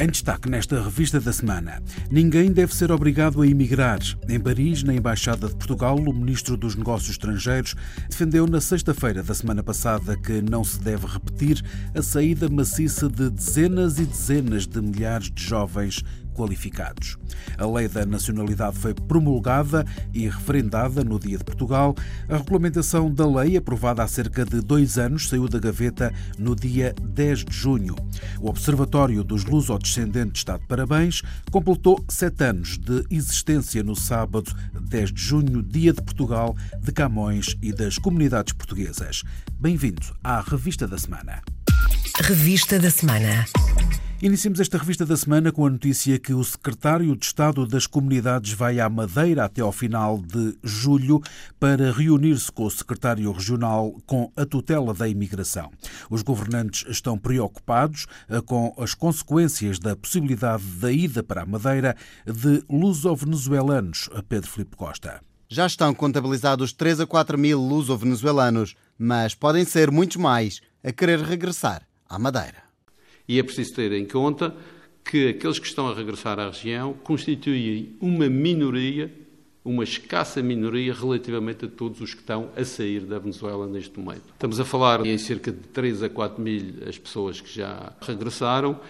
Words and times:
Em 0.00 0.06
destaque 0.06 0.48
nesta 0.48 0.80
revista 0.80 1.18
da 1.18 1.32
semana, 1.32 1.82
ninguém 2.08 2.52
deve 2.52 2.72
ser 2.72 2.92
obrigado 2.92 3.42
a 3.42 3.46
emigrar. 3.48 3.98
Em 4.28 4.38
Paris, 4.38 4.84
na 4.84 4.94
Embaixada 4.94 5.48
de 5.48 5.56
Portugal, 5.56 5.96
o 5.96 6.12
ministro 6.14 6.56
dos 6.56 6.76
Negócios 6.76 7.10
Estrangeiros 7.10 7.74
defendeu 8.08 8.46
na 8.46 8.60
sexta-feira 8.60 9.24
da 9.24 9.34
semana 9.34 9.60
passada 9.60 10.16
que 10.16 10.40
não 10.40 10.62
se 10.62 10.78
deve 10.78 11.04
repetir 11.04 11.60
a 11.96 12.00
saída 12.00 12.48
maciça 12.48 13.08
de 13.08 13.28
dezenas 13.28 13.98
e 13.98 14.06
dezenas 14.06 14.68
de 14.68 14.80
milhares 14.80 15.32
de 15.32 15.42
jovens 15.42 16.04
qualificados. 16.38 17.18
A 17.58 17.66
lei 17.66 17.88
da 17.88 18.06
nacionalidade 18.06 18.78
foi 18.78 18.94
promulgada 18.94 19.84
e 20.14 20.28
referendada 20.28 21.02
no 21.02 21.18
Dia 21.18 21.36
de 21.36 21.44
Portugal. 21.44 21.96
A 22.28 22.36
regulamentação 22.36 23.12
da 23.12 23.26
lei, 23.26 23.56
aprovada 23.56 24.04
há 24.04 24.06
cerca 24.06 24.44
de 24.44 24.60
dois 24.60 24.96
anos, 24.96 25.28
saiu 25.28 25.48
da 25.48 25.58
gaveta 25.58 26.14
no 26.38 26.54
dia 26.54 26.94
10 27.02 27.44
de 27.46 27.56
junho. 27.56 27.96
O 28.40 28.48
Observatório 28.48 29.24
dos 29.24 29.44
Luso-Descendentes 29.44 30.42
está 30.42 30.56
de 30.56 30.66
parabéns, 30.66 31.22
completou 31.50 32.04
sete 32.08 32.44
anos 32.44 32.78
de 32.78 33.04
existência 33.10 33.82
no 33.82 33.96
sábado 33.96 34.54
10 34.80 35.12
de 35.12 35.20
junho, 35.20 35.60
Dia 35.60 35.92
de 35.92 36.02
Portugal, 36.02 36.56
de 36.80 36.92
Camões 36.92 37.56
e 37.60 37.72
das 37.72 37.98
comunidades 37.98 38.52
portuguesas. 38.52 39.24
Bem-vindo 39.58 40.14
à 40.22 40.40
Revista 40.40 40.86
da 40.86 40.98
Semana. 40.98 41.42
Revista 42.20 42.78
da 42.78 42.90
Semana. 42.90 43.44
Iniciamos 44.20 44.58
esta 44.58 44.76
revista 44.76 45.06
da 45.06 45.16
semana 45.16 45.52
com 45.52 45.64
a 45.64 45.70
notícia 45.70 46.18
que 46.18 46.34
o 46.34 46.42
secretário 46.42 47.14
de 47.14 47.24
Estado 47.24 47.64
das 47.64 47.86
Comunidades 47.86 48.52
vai 48.52 48.80
à 48.80 48.90
Madeira 48.90 49.44
até 49.44 49.60
ao 49.60 49.70
final 49.70 50.18
de 50.18 50.58
julho 50.60 51.22
para 51.60 51.92
reunir-se 51.92 52.50
com 52.50 52.64
o 52.64 52.70
secretário 52.70 53.30
regional 53.30 53.94
com 54.04 54.32
a 54.34 54.44
tutela 54.44 54.92
da 54.92 55.06
imigração. 55.06 55.70
Os 56.10 56.22
governantes 56.22 56.84
estão 56.88 57.16
preocupados 57.16 58.06
eh, 58.28 58.40
com 58.40 58.74
as 58.76 58.92
consequências 58.92 59.78
da 59.78 59.94
possibilidade 59.94 60.64
da 60.64 60.90
ida 60.90 61.22
para 61.22 61.42
a 61.42 61.46
Madeira 61.46 61.96
de 62.26 62.64
luso-venezuelanos, 62.68 64.10
Pedro 64.28 64.50
Filipe 64.50 64.74
Costa. 64.74 65.20
Já 65.48 65.64
estão 65.64 65.94
contabilizados 65.94 66.72
3 66.72 67.02
a 67.02 67.06
4 67.06 67.38
mil 67.38 67.60
luso-venezuelanos, 67.60 68.74
mas 68.98 69.36
podem 69.36 69.64
ser 69.64 69.92
muitos 69.92 70.16
mais 70.16 70.60
a 70.82 70.90
querer 70.90 71.20
regressar 71.20 71.86
à 72.08 72.18
Madeira. 72.18 72.67
E 73.28 73.38
é 73.38 73.42
preciso 73.42 73.74
ter 73.74 73.92
em 73.92 74.06
conta 74.06 74.56
que 75.04 75.28
aqueles 75.28 75.58
que 75.58 75.66
estão 75.66 75.88
a 75.88 75.94
regressar 75.94 76.38
à 76.38 76.46
região 76.46 76.94
constituem 77.04 77.96
uma 78.00 78.28
minoria, 78.28 79.12
uma 79.64 79.84
escassa 79.84 80.42
minoria 80.42 80.94
relativamente 80.94 81.66
a 81.66 81.68
todos 81.68 82.00
os 82.00 82.14
que 82.14 82.20
estão 82.20 82.50
a 82.56 82.64
sair 82.64 83.00
da 83.00 83.18
Venezuela 83.18 83.66
neste 83.66 83.98
momento. 83.98 84.24
Estamos 84.32 84.58
a 84.58 84.64
falar 84.64 85.04
em 85.04 85.16
cerca 85.18 85.52
de 85.52 85.60
3 85.60 86.04
a 86.04 86.08
4 86.08 86.42
mil 86.42 86.74
as 86.86 86.98
pessoas 86.98 87.40
que 87.40 87.54
já 87.54 87.92
regressaram 88.00 88.80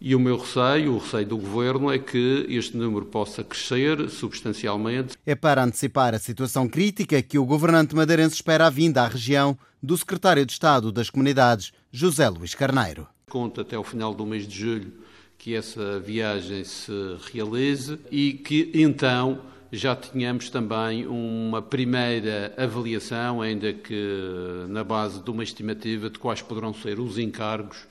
e 0.00 0.14
o 0.14 0.20
meu 0.20 0.36
receio, 0.36 0.94
o 0.94 0.98
receio 0.98 1.26
do 1.26 1.38
Governo, 1.38 1.90
é 1.90 1.98
que 1.98 2.44
este 2.48 2.76
número 2.76 3.06
possa 3.06 3.44
crescer 3.44 4.10
substancialmente. 4.10 5.16
É 5.24 5.34
para 5.34 5.62
antecipar 5.62 6.14
a 6.14 6.18
situação 6.18 6.68
crítica 6.68 7.22
que 7.22 7.38
o 7.38 7.46
governante 7.46 7.94
madeirense 7.94 8.34
espera 8.34 8.66
a 8.66 8.70
vinda 8.70 9.02
à 9.02 9.08
região 9.08 9.56
do 9.82 9.96
Secretário 9.96 10.44
de 10.44 10.52
Estado 10.52 10.90
das 10.90 11.08
Comunidades, 11.08 11.72
José 11.92 12.28
Luís 12.28 12.54
Carneiro 12.54 13.06
conta 13.32 13.62
até 13.62 13.78
o 13.78 13.82
final 13.82 14.14
do 14.14 14.26
mês 14.26 14.46
de 14.46 14.54
julho 14.54 14.92
que 15.38 15.54
essa 15.54 15.98
viagem 15.98 16.62
se 16.64 16.92
realize 17.32 17.98
e 18.10 18.34
que 18.34 18.70
então 18.74 19.40
já 19.72 19.96
tínhamos 19.96 20.50
também 20.50 21.06
uma 21.06 21.62
primeira 21.62 22.52
avaliação, 22.58 23.40
ainda 23.40 23.72
que 23.72 24.66
na 24.68 24.84
base 24.84 25.22
de 25.22 25.30
uma 25.30 25.42
estimativa 25.42 26.10
de 26.10 26.18
quais 26.18 26.42
poderão 26.42 26.74
ser 26.74 27.00
os 27.00 27.16
encargos 27.16 27.88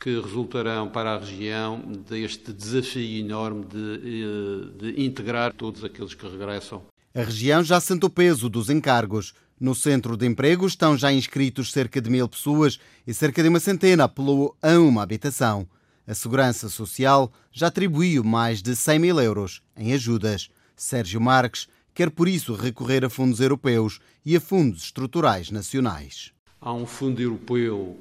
que 0.00 0.20
resultarão 0.20 0.88
para 0.88 1.14
a 1.14 1.18
região 1.18 1.78
deste 1.78 2.52
desafio 2.52 3.24
enorme 3.24 3.64
de, 3.64 4.00
eh, 4.04 4.92
de 4.92 5.00
integrar 5.06 5.52
todos 5.52 5.84
aqueles 5.84 6.12
que 6.12 6.26
regressam. 6.26 6.82
A 7.14 7.22
região 7.22 7.62
já 7.62 7.78
sente 7.78 8.06
o 8.06 8.10
peso 8.10 8.48
dos 8.48 8.70
encargos. 8.70 9.34
No 9.60 9.74
centro 9.74 10.16
de 10.16 10.26
emprego 10.26 10.66
estão 10.66 10.96
já 10.96 11.12
inscritos 11.12 11.70
cerca 11.70 12.00
de 12.00 12.08
mil 12.08 12.26
pessoas 12.26 12.78
e 13.06 13.12
cerca 13.12 13.42
de 13.42 13.50
uma 13.50 13.60
centena 13.60 14.04
apelou 14.04 14.56
a 14.62 14.78
uma 14.78 15.02
habitação. 15.02 15.68
A 16.06 16.14
Segurança 16.14 16.70
Social 16.70 17.30
já 17.52 17.66
atribuiu 17.66 18.24
mais 18.24 18.62
de 18.62 18.74
100 18.74 18.98
mil 18.98 19.20
euros 19.20 19.60
em 19.76 19.92
ajudas. 19.92 20.48
Sérgio 20.74 21.20
Marques 21.20 21.68
quer 21.94 22.10
por 22.10 22.26
isso 22.26 22.54
recorrer 22.54 23.04
a 23.04 23.10
fundos 23.10 23.40
europeus 23.40 24.00
e 24.24 24.34
a 24.34 24.40
fundos 24.40 24.84
estruturais 24.84 25.50
nacionais. 25.50 26.32
Há 26.58 26.72
um 26.72 26.86
fundo 26.86 27.20
europeu 27.20 27.98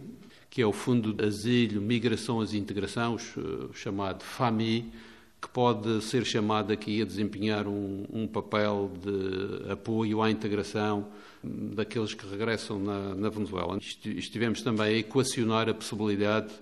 que 0.50 0.62
é 0.62 0.66
o 0.66 0.74
Fundo 0.74 1.14
de 1.14 1.24
Asilo, 1.24 1.82
Migração 1.82 2.44
e 2.44 2.58
Integração, 2.58 3.18
chamado 3.74 4.22
FAMI, 4.22 4.92
que 5.42 5.50
pode 5.50 6.02
ser 6.04 6.24
chamado 6.26 6.72
aqui 6.72 7.02
a 7.02 7.06
desempenhar 7.06 7.68
um, 7.68 8.06
um 8.12 8.28
papel 8.28 8.92
de 9.02 9.72
apoio 9.72 10.22
à 10.22 10.30
integração 10.30 11.08
daqueles 11.44 12.14
que 12.14 12.28
regressam 12.28 12.80
na, 12.80 13.16
na 13.16 13.30
Venezuela. 13.30 13.78
Estivemos 14.06 14.62
também 14.62 14.88
a 14.88 14.98
equacionar 14.98 15.68
a 15.68 15.74
possibilidade 15.74 16.54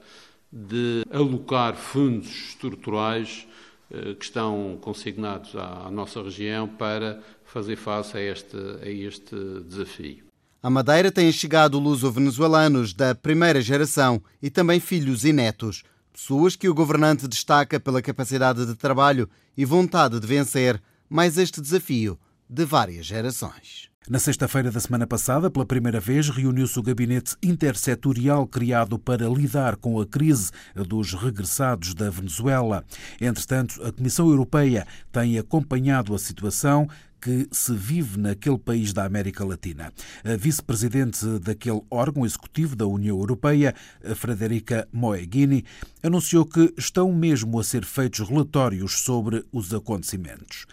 de 0.52 1.04
alocar 1.12 1.76
fundos 1.76 2.30
estruturais 2.50 3.46
eh, 3.92 4.14
que 4.14 4.26
estão 4.26 4.78
consignados 4.82 5.56
à, 5.56 5.90
nossa 5.92 6.22
região 6.24 6.68
para 6.68 7.22
fazer 7.46 7.76
face 7.76 8.18
a 8.18 8.22
este, 8.22 8.58
a 8.82 8.90
este 8.90 9.36
desafio. 9.68 10.24
A 10.62 10.70
Madeira 10.70 11.12
tem 11.12 11.32
chegado 11.32 11.80
luso-venezuelanos 11.80 12.94
da 12.94 13.16
primeira 13.16 13.62
geração 13.62 14.22
e 14.42 14.50
também 14.50 14.80
filhos 14.80 15.24
e 15.24 15.32
netos, 15.32 15.84
pessoas 16.12 16.56
que 16.56 16.68
o 16.70 16.74
governante 16.74 17.28
destaca 17.28 17.80
pela 17.80 18.02
capacidade 18.02 18.66
de 18.66 18.76
trabalho 18.76 19.30
e 19.56 19.66
vontade 19.66 20.20
de 20.20 20.28
vencer 20.28 20.82
mais 21.10 21.38
este 21.38 21.62
desafio 21.62 22.20
de 22.50 22.66
várias 22.66 23.06
gerações. 23.06 23.90
Na 24.10 24.18
sexta-feira 24.18 24.72
da 24.72 24.80
semana 24.80 25.06
passada, 25.06 25.52
pela 25.52 25.68
primeira 25.68 26.00
vez, 26.00 26.30
reuniu-se 26.30 26.80
o 26.80 26.82
gabinete 26.82 27.36
intersetorial 27.44 28.48
criado 28.48 28.98
para 28.98 29.30
lidar 29.30 29.76
com 29.76 30.02
a 30.02 30.06
crise 30.06 30.50
dos 30.76 31.14
regressados 31.14 31.94
da 31.94 32.10
Venezuela. 32.10 32.84
Entretanto, 33.22 33.80
a 33.84 33.92
Comissão 33.92 34.28
Europeia 34.28 34.88
tem 35.12 35.38
acompanhado 35.38 36.16
a 36.16 36.18
situação 36.18 36.88
que 37.22 37.48
se 37.52 37.74
vive 37.74 38.20
naquele 38.20 38.58
país 38.58 38.94
da 38.94 39.06
América 39.06 39.44
Latina. 39.46 39.94
A 40.24 40.36
vice-presidente 40.36 41.26
daquele 41.40 41.82
órgão 41.90 42.26
executivo 42.26 42.76
da 42.76 42.86
União 42.86 43.18
Europeia, 43.18 43.74
Frederica 44.16 44.88
Moeghini, 44.92 45.64
anunciou 46.02 46.46
que 46.46 46.74
estão 46.78 47.12
mesmo 47.12 47.60
a 47.60 47.64
ser 47.64 47.86
feitos 47.86 48.28
relatórios 48.28 49.00
sobre 49.00 49.46
os 49.52 49.74
acontecimentos. 49.74 50.66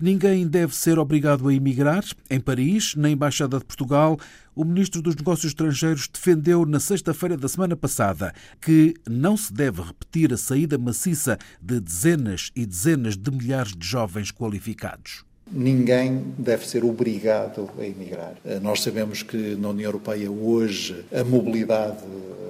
Ninguém 0.00 0.46
deve 0.46 0.74
ser 0.74 0.98
obrigado 0.98 1.48
a 1.48 1.54
emigrar. 1.54 2.04
Em 2.28 2.40
Paris, 2.40 2.94
na 2.96 3.08
Embaixada 3.08 3.58
de 3.58 3.64
Portugal, 3.64 4.18
o 4.54 4.64
ministro 4.64 5.00
dos 5.00 5.14
Negócios 5.16 5.52
Estrangeiros 5.52 6.08
defendeu 6.08 6.64
na 6.66 6.80
sexta-feira 6.80 7.36
da 7.36 7.48
semana 7.48 7.76
passada 7.76 8.32
que 8.60 8.94
não 9.08 9.36
se 9.36 9.52
deve 9.52 9.82
repetir 9.82 10.32
a 10.32 10.36
saída 10.36 10.78
maciça 10.78 11.38
de 11.60 11.80
dezenas 11.80 12.50
e 12.54 12.66
dezenas 12.66 13.16
de 13.16 13.30
milhares 13.30 13.74
de 13.74 13.86
jovens 13.86 14.30
qualificados. 14.30 15.24
Ninguém 15.50 16.24
deve 16.38 16.66
ser 16.66 16.84
obrigado 16.84 17.70
a 17.78 17.84
emigrar. 17.84 18.34
Eh, 18.44 18.58
nós 18.60 18.82
sabemos 18.82 19.22
que 19.22 19.54
na 19.56 19.68
União 19.68 19.88
Europeia 19.88 20.30
hoje 20.30 21.04
a 21.12 21.22
mobilidade 21.22 21.98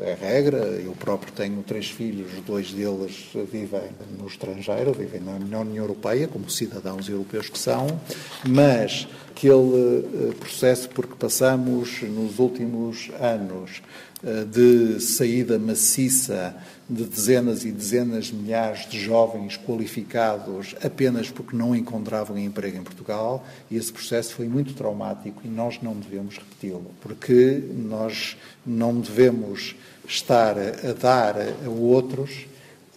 é 0.03 0.15
regra. 0.15 0.59
Eu 0.59 0.93
próprio 0.93 1.33
tenho 1.33 1.63
três 1.63 1.91
filhos, 1.91 2.31
dois 2.47 2.73
deles 2.73 3.27
vivem 3.51 3.91
no 4.19 4.27
estrangeiro, 4.27 4.93
vivem 4.93 5.21
na 5.21 5.61
União 5.61 5.83
Europeia, 5.83 6.29
como 6.29 6.49
cidadãos 6.49 7.09
europeus 7.09 7.49
que 7.49 7.59
são, 7.59 7.87
mas 8.47 9.09
aquele 9.31 10.31
eh, 10.31 10.35
processo 10.39 10.89
por 10.89 11.07
que 11.07 11.17
passamos 11.17 12.01
nos 12.03 12.39
últimos 12.39 13.11
anos 13.21 13.83
eh, 14.23 14.45
de 14.45 15.01
saída 15.01 15.59
maciça 15.59 16.57
de 16.89 17.05
dezenas 17.05 17.65
e 17.65 17.73
dezenas 17.73 18.27
de 18.27 18.35
milhares 18.35 18.89
de 18.89 18.99
jovens 19.01 19.57
qualificados 19.57 20.75
apenas 20.83 21.31
porque 21.31 21.57
não 21.57 21.75
encontravam 21.75 22.39
emprego 22.39 22.77
em 22.77 22.83
Portugal, 22.83 23.45
e 23.71 23.77
esse 23.77 23.93
processo 23.93 24.35
foi 24.35 24.47
muito 24.49 24.75
traumático 24.75 25.41
e 25.45 25.49
nós 25.49 25.81
não 25.83 25.95
devemos 25.95 26.37
repeti-lo, 26.37 26.91
porque 27.01 27.63
nós 27.75 28.37
não 28.67 29.01
devemos 29.01 29.75
estar 30.07 30.57
a 30.59 30.93
dar 30.93 31.37
a 31.39 31.69
outros 31.69 32.47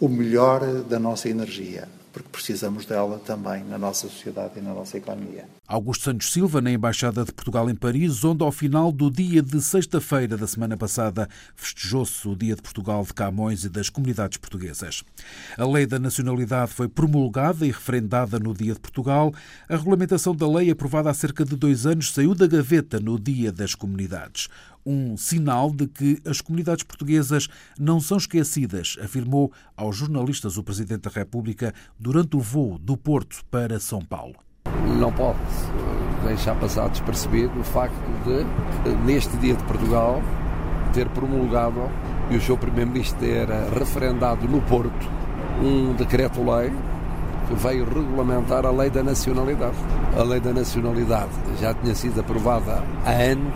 o 0.00 0.08
melhor 0.08 0.82
da 0.84 0.98
nossa 0.98 1.28
energia. 1.28 1.88
Porque 2.12 2.28
precisamos 2.30 2.86
dela 2.86 3.18
também 3.18 3.64
na 3.64 3.78
nossa 3.78 4.08
sociedade 4.08 4.58
e 4.58 4.60
na 4.60 4.72
nossa 4.72 4.96
economia. 4.96 5.46
Augusto 5.66 6.04
Santos 6.04 6.32
Silva, 6.32 6.60
na 6.60 6.70
Embaixada 6.70 7.24
de 7.24 7.32
Portugal 7.32 7.68
em 7.68 7.74
Paris, 7.74 8.24
onde 8.24 8.42
ao 8.42 8.50
final 8.50 8.90
do 8.90 9.10
dia 9.10 9.42
de 9.42 9.60
sexta-feira 9.60 10.36
da 10.36 10.46
semana 10.46 10.76
passada 10.76 11.28
festejou-se 11.54 12.26
o 12.26 12.34
Dia 12.34 12.56
de 12.56 12.62
Portugal 12.62 13.04
de 13.04 13.12
Camões 13.12 13.64
e 13.64 13.68
das 13.68 13.90
comunidades 13.90 14.38
portuguesas. 14.38 15.04
A 15.56 15.66
Lei 15.66 15.86
da 15.86 15.98
Nacionalidade 15.98 16.72
foi 16.72 16.88
promulgada 16.88 17.66
e 17.66 17.70
referendada 17.70 18.38
no 18.38 18.54
Dia 18.54 18.74
de 18.74 18.80
Portugal. 18.80 19.32
A 19.68 19.76
regulamentação 19.76 20.34
da 20.34 20.48
lei, 20.48 20.70
aprovada 20.70 21.10
há 21.10 21.14
cerca 21.14 21.44
de 21.44 21.54
dois 21.54 21.84
anos, 21.84 22.12
saiu 22.12 22.34
da 22.34 22.46
gaveta 22.46 22.98
no 22.98 23.18
Dia 23.18 23.52
das 23.52 23.74
Comunidades 23.74 24.48
um 24.88 25.18
sinal 25.18 25.70
de 25.70 25.86
que 25.86 26.18
as 26.26 26.40
comunidades 26.40 26.82
portuguesas 26.82 27.46
não 27.78 28.00
são 28.00 28.16
esquecidas, 28.16 28.96
afirmou 29.02 29.52
aos 29.76 29.96
jornalistas 29.96 30.56
o 30.56 30.62
Presidente 30.62 31.02
da 31.02 31.10
República 31.10 31.74
durante 31.98 32.36
o 32.36 32.40
voo 32.40 32.78
do 32.78 32.96
Porto 32.96 33.44
para 33.50 33.78
São 33.78 34.00
Paulo. 34.00 34.36
Não 34.98 35.12
pode 35.12 35.38
deixar 36.26 36.58
passar 36.58 36.88
despercebido 36.88 37.60
o 37.60 37.64
facto 37.64 37.94
de, 38.24 38.94
neste 39.04 39.36
Dia 39.36 39.54
de 39.54 39.62
Portugal, 39.64 40.22
ter 40.94 41.06
promulgado 41.10 41.90
e 42.30 42.36
o 42.36 42.40
seu 42.40 42.56
Primeiro-Ministro 42.56 43.18
ter 43.20 43.46
referendado 43.78 44.48
no 44.48 44.62
Porto 44.62 45.06
um 45.62 45.92
decreto-lei 45.94 46.72
que 47.46 47.54
veio 47.54 47.84
regulamentar 47.84 48.64
a 48.64 48.70
lei 48.70 48.90
da 48.90 49.02
nacionalidade. 49.02 49.76
A 50.18 50.22
lei 50.22 50.40
da 50.40 50.52
nacionalidade 50.52 51.30
já 51.60 51.74
tinha 51.74 51.94
sido 51.94 52.20
aprovada 52.20 52.82
há 53.04 53.10
anos 53.10 53.52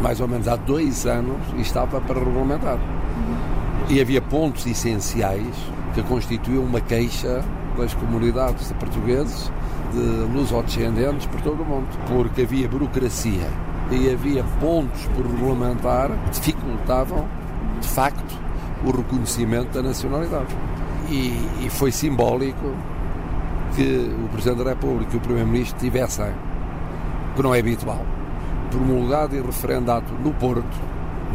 mais 0.00 0.20
ou 0.20 0.28
menos 0.28 0.48
há 0.48 0.56
dois 0.56 1.06
anos 1.06 1.36
estava 1.56 2.00
para 2.00 2.18
regulamentar. 2.18 2.78
E 3.88 4.00
havia 4.00 4.20
pontos 4.20 4.66
essenciais 4.66 5.54
que 5.94 6.02
constituíam 6.02 6.64
uma 6.64 6.80
queixa 6.80 7.44
das 7.76 7.94
comunidades 7.94 8.68
de 8.68 8.74
portugueses, 8.74 9.50
de 9.92 10.32
lusodescendentes 10.32 11.26
por 11.26 11.40
todo 11.40 11.62
o 11.62 11.66
mundo, 11.66 11.86
porque 12.08 12.42
havia 12.42 12.68
burocracia 12.68 13.48
e 13.90 14.10
havia 14.10 14.42
pontos 14.60 15.06
por 15.14 15.26
regulamentar 15.26 16.10
que 16.24 16.30
dificultavam, 16.30 17.26
de 17.80 17.88
facto, 17.88 18.38
o 18.84 18.90
reconhecimento 18.90 19.72
da 19.72 19.82
nacionalidade. 19.82 20.54
E, 21.10 21.64
e 21.64 21.70
foi 21.70 21.92
simbólico 21.92 22.74
que 23.76 24.10
o 24.24 24.28
Presidente 24.28 24.64
da 24.64 24.70
República 24.70 25.14
e 25.14 25.16
o 25.16 25.20
Primeiro-Ministro 25.20 25.78
tivessem, 25.78 26.32
que 27.36 27.42
não 27.42 27.54
é 27.54 27.58
habitual, 27.58 28.04
promulgado 28.74 29.36
e 29.36 29.40
referendado 29.40 30.12
no 30.22 30.32
Porto, 30.34 30.76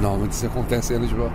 normalmente 0.02 0.34
isso 0.34 0.46
acontece 0.46 0.94
em 0.94 1.00
Lisboa, 1.00 1.32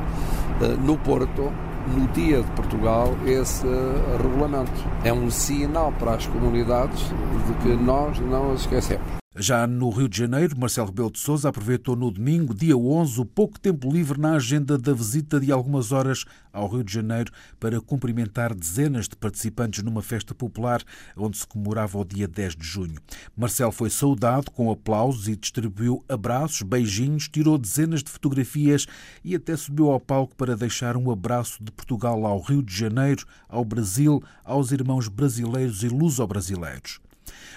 eh, 0.61 0.77
no 0.85 0.99
Porto, 0.99 1.51
no 1.97 2.07
dia 2.09 2.43
de 2.43 2.51
Portugal, 2.53 3.15
esse 3.27 3.67
eh, 3.67 4.17
regulamento. 4.23 4.73
É 5.03 5.13
um 5.13 5.31
sinal 5.31 5.93
para 5.99 6.15
as 6.15 6.27
comunidades 6.27 7.01
de 7.47 7.55
que 7.63 7.69
nós 7.75 8.19
não 8.21 8.53
as 8.53 8.61
esquecemos. 8.61 9.24
Já 9.37 9.67
no 9.67 9.91
Rio 9.91 10.09
de 10.09 10.17
Janeiro, 10.17 10.57
Marcelo 10.57 10.87
Rebelo 10.87 11.11
de 11.11 11.19
Sousa 11.19 11.49
aproveitou 11.49 11.97
no 11.97 12.09
domingo, 12.09 12.55
dia 12.55 12.77
11, 12.77 13.21
o 13.21 13.25
pouco 13.25 13.59
tempo 13.59 13.91
livre 13.91 14.17
na 14.17 14.37
agenda 14.37 14.79
da 14.79 14.93
visita 14.93 15.41
de 15.41 15.51
algumas 15.51 15.91
horas 15.91 16.25
ao 16.53 16.69
Rio 16.69 16.85
de 16.85 16.93
Janeiro 16.93 17.33
para 17.59 17.81
cumprimentar 17.81 18.55
dezenas 18.55 19.09
de 19.09 19.17
participantes 19.17 19.83
numa 19.83 20.03
festa 20.03 20.33
popular 20.37 20.85
onde 21.17 21.37
se 21.37 21.49
comemorava 21.49 21.99
o 21.99 22.05
dia 22.05 22.29
10 22.29 22.55
de 22.55 22.65
junho. 22.65 22.95
Marcelo 23.37 23.73
foi 23.73 23.91
saudado 23.91 24.53
com 24.53 24.71
aplausos 24.71 25.27
e 25.27 25.35
distribuiu 25.35 26.05
abraços, 26.09 26.63
beijinhos, 26.63 27.29
tirou 27.29 27.59
dezenas 27.59 28.05
de 28.05 28.13
fotografias 28.13 28.87
e 29.25 29.35
até 29.35 29.57
subiu 29.57 29.91
ao 29.91 29.99
palco 29.99 30.37
para 30.37 30.57
deixar 30.57 30.97
um 30.97 31.11
abraço 31.11 31.61
de 31.61 31.73
Portugal 31.73 32.25
ao 32.25 32.41
Rio 32.41 32.63
de 32.63 32.73
Janeiro, 32.73 33.27
ao 33.49 33.65
Brasil, 33.65 34.23
aos 34.45 34.71
irmãos 34.71 35.09
brasileiros 35.09 35.83
e 35.83 35.89
luso-brasileiros. 35.89 37.01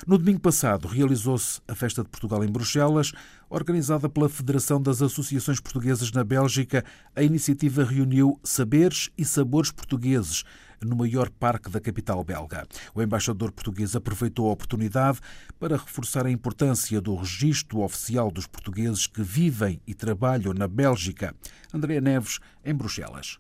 No 0.06 0.18
domingo 0.18 0.40
passado, 0.40 0.88
realizou-se 0.88 1.62
a 1.68 1.74
Festa 1.74 2.04
de 2.04 2.10
Portugal 2.10 2.44
em 2.44 2.52
Bruxelas, 2.52 3.14
organizada 3.50 4.08
pela 4.10 4.30
Federação 4.30 4.82
das 4.82 5.02
Associações 5.02 5.60
Portuguesas 5.60 6.12
na 6.12 6.24
Bélgica. 6.24 6.84
A 7.16 7.24
iniciativa 7.24 7.84
reuniu 7.84 8.40
saberes 8.44 9.10
e 9.18 9.26
sabores 9.26 9.72
portugueses 9.72 10.44
no 10.82 10.96
maior 10.96 11.30
parque 11.30 11.70
da 11.70 11.80
capital 11.80 12.24
belga. 12.24 12.68
O 12.94 13.02
embaixador 13.02 13.52
português 13.52 13.96
aproveitou 13.96 14.50
a 14.50 14.54
oportunidade 14.54 15.20
para 15.60 15.78
reforçar 15.78 16.26
a 16.26 16.32
importância 16.32 17.02
do 17.02 17.16
registro 17.16 17.82
oficial 17.82 18.30
dos 18.30 18.46
portugueses 18.46 19.08
que 19.08 19.24
vivem 19.24 19.82
e 19.88 19.94
trabalham 19.94 20.54
na 20.54 20.68
Bélgica. 20.68 21.34
André 21.74 22.00
Neves, 22.00 22.40
em 22.64 22.76
Bruxelas. 22.76 23.40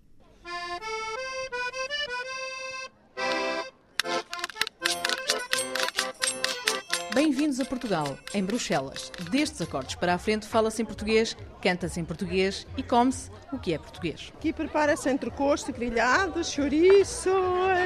Bem-vindos 7.17 7.59
a 7.59 7.65
Portugal, 7.65 8.15
em 8.31 8.43
Bruxelas. 8.43 9.11
Destes 9.31 9.59
acordos 9.59 9.95
para 9.95 10.13
a 10.13 10.19
frente 10.19 10.45
fala-se 10.45 10.83
em 10.83 10.85
português, 10.85 11.35
canta-se 11.59 11.99
em 11.99 12.05
português 12.05 12.67
e 12.77 12.83
come-se 12.83 13.31
o 13.51 13.57
que 13.57 13.73
é 13.73 13.79
português. 13.79 14.31
Aqui 14.37 14.53
prepara-se 14.53 15.09
entrecosto, 15.09 15.73
grelhado, 15.73 16.43
chouriço, 16.43 17.31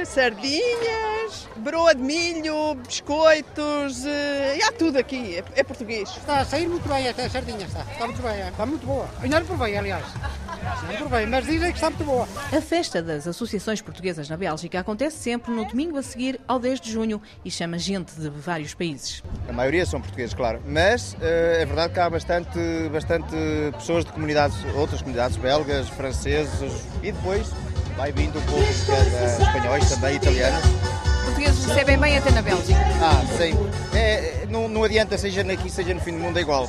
sardinhas, 0.04 1.48
broa 1.56 1.94
de 1.94 2.02
milho, 2.02 2.74
biscoitos, 2.74 4.04
eh, 4.04 4.58
e 4.58 4.62
há 4.64 4.72
tudo 4.72 4.98
aqui, 4.98 5.38
é, 5.38 5.44
é, 5.56 5.64
português. 5.64 6.10
Está 6.10 6.40
a 6.40 6.44
sair 6.44 6.68
muito 6.68 6.86
bem 6.86 7.06
esta 7.06 7.26
sardinha, 7.30 7.64
está, 7.64 7.90
está 7.90 8.04
muito 8.06 8.20
bem, 8.20 8.48
está 8.48 8.66
muito 8.66 8.86
boa. 8.86 9.08
Ainda 9.22 9.40
não 9.40 9.46
provei, 9.46 9.78
aliás. 9.78 10.04
Não 10.86 10.96
provei, 10.96 11.26
mas 11.26 11.44
dizem 11.44 11.70
que 11.70 11.78
está 11.78 11.90
muito 11.90 12.04
boa. 12.04 12.28
A 12.56 12.60
festa 12.60 13.02
das 13.02 13.26
associações 13.26 13.80
portuguesas 13.80 14.28
na 14.28 14.36
Bélgica 14.36 14.80
acontece 14.80 15.16
sempre 15.18 15.52
no 15.52 15.64
domingo 15.64 15.96
a 15.98 16.02
seguir 16.02 16.40
ao 16.46 16.58
10 16.58 16.80
de 16.80 16.92
junho 16.92 17.20
e 17.44 17.50
chama 17.50 17.78
gente 17.78 18.12
de 18.14 18.28
vários 18.28 18.74
países. 18.74 19.22
A 19.48 19.52
maioria 19.52 19.84
são 19.84 20.00
portugueses, 20.00 20.34
claro, 20.34 20.62
mas 20.66 21.16
eh, 21.20 21.58
é 21.62 21.66
verdade 21.66 21.92
que 21.92 22.00
há 22.00 22.08
bastante, 22.08 22.58
bastante 22.92 23.34
pessoas 23.72 24.04
de 24.04 24.12
comunidades, 24.12 24.56
outras 24.74 25.00
comunidades 25.00 25.36
belgas, 25.36 25.88
franceses 25.88 26.84
e 27.02 27.12
depois 27.12 27.48
vai 27.96 28.12
vindo 28.12 28.38
um 28.38 28.42
pouco 28.42 28.64
de 28.64 29.42
espanhóis 29.42 29.90
também, 29.90 30.16
italianos. 30.16 30.62
Portugueses 31.24 31.64
recebem 31.64 31.98
bem 31.98 32.18
até 32.18 32.30
na 32.30 32.42
Bélgica. 32.42 32.80
Ah, 33.00 33.24
sim. 33.36 33.52
É, 33.96 34.46
não, 34.48 34.68
não 34.68 34.84
adianta, 34.84 35.16
seja 35.16 35.40
aqui, 35.42 35.70
seja 35.70 35.94
no 35.94 36.00
fim 36.00 36.12
do 36.12 36.18
mundo, 36.18 36.38
é 36.38 36.42
igual. 36.42 36.68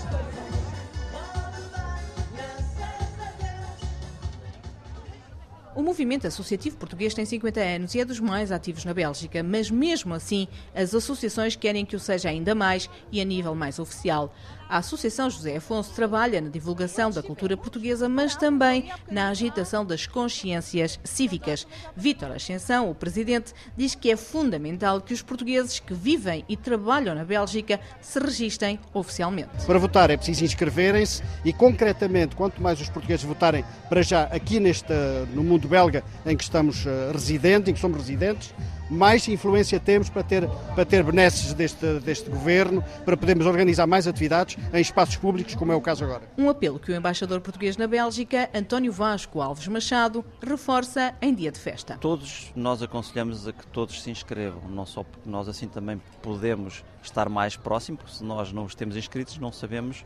O 5.83 5.85
movimento 5.85 6.25
associativo 6.25 6.77
português 6.77 7.13
tem 7.13 7.25
50 7.25 7.59
anos 7.59 7.93
e 7.93 7.99
é 7.99 8.05
dos 8.05 8.17
mais 8.17 8.53
ativos 8.53 8.85
na 8.85 8.93
Bélgica, 8.93 9.43
mas 9.43 9.69
mesmo 9.69 10.13
assim 10.13 10.47
as 10.73 10.95
associações 10.95 11.57
querem 11.57 11.85
que 11.85 11.93
o 11.93 11.99
seja 11.99 12.29
ainda 12.29 12.55
mais 12.55 12.89
e 13.11 13.19
a 13.19 13.25
nível 13.25 13.53
mais 13.53 13.79
oficial. 13.79 14.33
A 14.73 14.77
Associação 14.77 15.29
José 15.29 15.57
Afonso 15.57 15.93
trabalha 15.93 16.41
na 16.41 16.49
divulgação 16.49 17.11
da 17.11 17.21
cultura 17.21 17.55
portuguesa, 17.55 18.09
mas 18.09 18.35
também 18.35 18.89
na 19.07 19.27
agitação 19.29 19.85
das 19.85 20.07
consciências 20.07 20.99
cívicas. 21.03 21.67
Vítor 21.95 22.31
Ascensão, 22.31 22.89
o 22.89 22.95
presidente, 22.95 23.53
diz 23.77 23.93
que 23.93 24.09
é 24.09 24.17
fundamental 24.17 24.99
que 24.99 25.13
os 25.13 25.21
portugueses 25.21 25.79
que 25.79 25.93
vivem 25.93 26.43
e 26.49 26.57
trabalham 26.57 27.13
na 27.13 27.23
Bélgica 27.23 27.79
se 28.01 28.17
registrem 28.17 28.79
oficialmente. 28.95 29.63
Para 29.63 29.77
votar 29.77 30.09
é 30.09 30.17
preciso 30.17 30.43
inscreverem-se 30.43 31.21
e, 31.45 31.53
concretamente, 31.53 32.35
quanto 32.35 32.59
mais 32.59 32.81
os 32.81 32.89
portugueses 32.89 33.23
votarem 33.23 33.63
para 33.87 34.01
já 34.01 34.23
aqui 34.23 34.59
neste, 34.59 34.91
no 35.35 35.43
mundo 35.43 35.67
belga 35.67 36.03
em 36.25 36.35
que 36.35 36.43
estamos 36.43 36.83
uh, 36.83 37.11
residentes, 37.13 37.69
em 37.69 37.75
que 37.75 37.79
somos 37.79 37.99
residentes, 37.99 38.51
mais 38.93 39.27
influência 39.27 39.79
temos 39.79 40.09
para 40.09 40.23
ter, 40.23 40.47
para 40.75 40.85
ter 40.85 41.03
benesses 41.03 41.53
deste, 41.53 41.99
deste 41.99 42.29
governo, 42.29 42.83
para 43.03 43.17
podermos 43.17 43.45
organizar 43.45 43.87
mais 43.87 44.07
atividades 44.07 44.57
em 44.73 44.79
espaços 44.79 45.15
públicos, 45.17 45.55
como 45.55 45.71
é 45.71 45.75
o 45.75 45.81
caso 45.81 46.03
agora. 46.03 46.23
Um 46.37 46.49
apelo 46.49 46.79
que 46.79 46.91
o 46.91 46.95
embaixador 46.95 47.41
português 47.41 47.75
na 47.77 47.87
Bélgica, 47.87 48.49
António 48.53 48.91
Vasco 48.91 49.41
Alves 49.41 49.67
Machado, 49.67 50.23
reforça 50.41 51.13
em 51.21 51.33
dia 51.33 51.51
de 51.51 51.59
festa. 51.59 51.97
Todos 51.99 52.51
nós 52.55 52.81
aconselhamos 52.81 53.47
a 53.47 53.51
que 53.51 53.65
todos 53.67 54.01
se 54.01 54.11
inscrevam, 54.11 54.61
não 54.69 54.85
só 54.85 55.03
porque 55.03 55.29
nós 55.29 55.49
assim 55.49 55.67
também 55.67 56.01
podemos 56.21 56.83
estar 57.01 57.27
mais 57.29 57.57
próximos, 57.57 58.01
porque 58.01 58.15
se 58.17 58.23
nós 58.23 58.51
não 58.51 58.65
os 58.65 58.75
temos 58.75 58.95
inscritos, 58.95 59.37
não 59.37 59.51
sabemos 59.51 60.05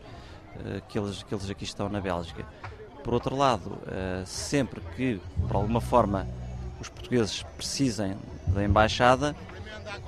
uh, 0.55 0.81
que, 0.87 0.97
eles, 0.97 1.23
que 1.23 1.33
eles 1.33 1.49
aqui 1.49 1.63
estão 1.63 1.89
na 1.89 1.99
Bélgica. 1.99 2.45
Por 3.03 3.13
outro 3.13 3.35
lado, 3.35 3.67
uh, 3.69 4.25
sempre 4.25 4.81
que, 4.95 5.21
por 5.47 5.55
alguma 5.55 5.79
forma, 5.79 6.27
os 6.79 6.89
portugueses 6.89 7.43
precisem 7.55 8.15
da 8.47 8.63
embaixada, 8.63 9.35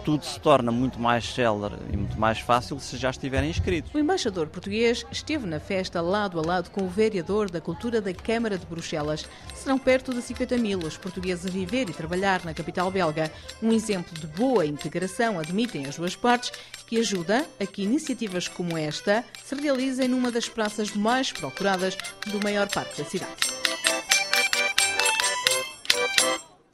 tudo 0.03 0.25
se 0.25 0.39
torna 0.39 0.71
muito 0.71 0.99
mais 0.99 1.33
célere 1.33 1.75
e 1.91 1.97
muito 1.97 2.19
mais 2.19 2.39
fácil 2.39 2.79
se 2.79 2.97
já 2.97 3.09
estiverem 3.09 3.49
inscritos. 3.49 3.93
O 3.93 3.99
embaixador 3.99 4.47
português 4.47 5.05
esteve 5.11 5.45
na 5.45 5.59
festa 5.59 6.01
lado 6.01 6.39
a 6.39 6.45
lado 6.45 6.69
com 6.69 6.83
o 6.83 6.89
vereador 6.89 7.49
da 7.49 7.61
Cultura 7.61 8.01
da 8.01 8.13
Câmara 8.13 8.57
de 8.57 8.65
Bruxelas. 8.65 9.25
Serão 9.55 9.77
perto 9.77 10.13
de 10.13 10.21
50 10.21 10.57
mil 10.57 10.79
os 10.79 10.97
portugueses 10.97 11.45
a 11.45 11.49
viver 11.49 11.89
e 11.89 11.93
trabalhar 11.93 12.43
na 12.45 12.53
capital 12.53 12.89
belga. 12.89 13.31
Um 13.61 13.71
exemplo 13.71 14.17
de 14.17 14.27
boa 14.27 14.65
integração, 14.65 15.39
admitem 15.39 15.85
as 15.85 15.97
duas 15.97 16.15
partes, 16.15 16.51
que 16.87 16.99
ajuda 16.99 17.45
a 17.59 17.65
que 17.65 17.83
iniciativas 17.83 18.47
como 18.47 18.77
esta 18.77 19.23
se 19.43 19.55
realizem 19.55 20.07
numa 20.07 20.31
das 20.31 20.49
praças 20.49 20.93
mais 20.95 21.31
procuradas 21.31 21.97
do 22.27 22.41
maior 22.43 22.67
parque 22.67 23.01
da 23.01 23.07
cidade. 23.07 23.58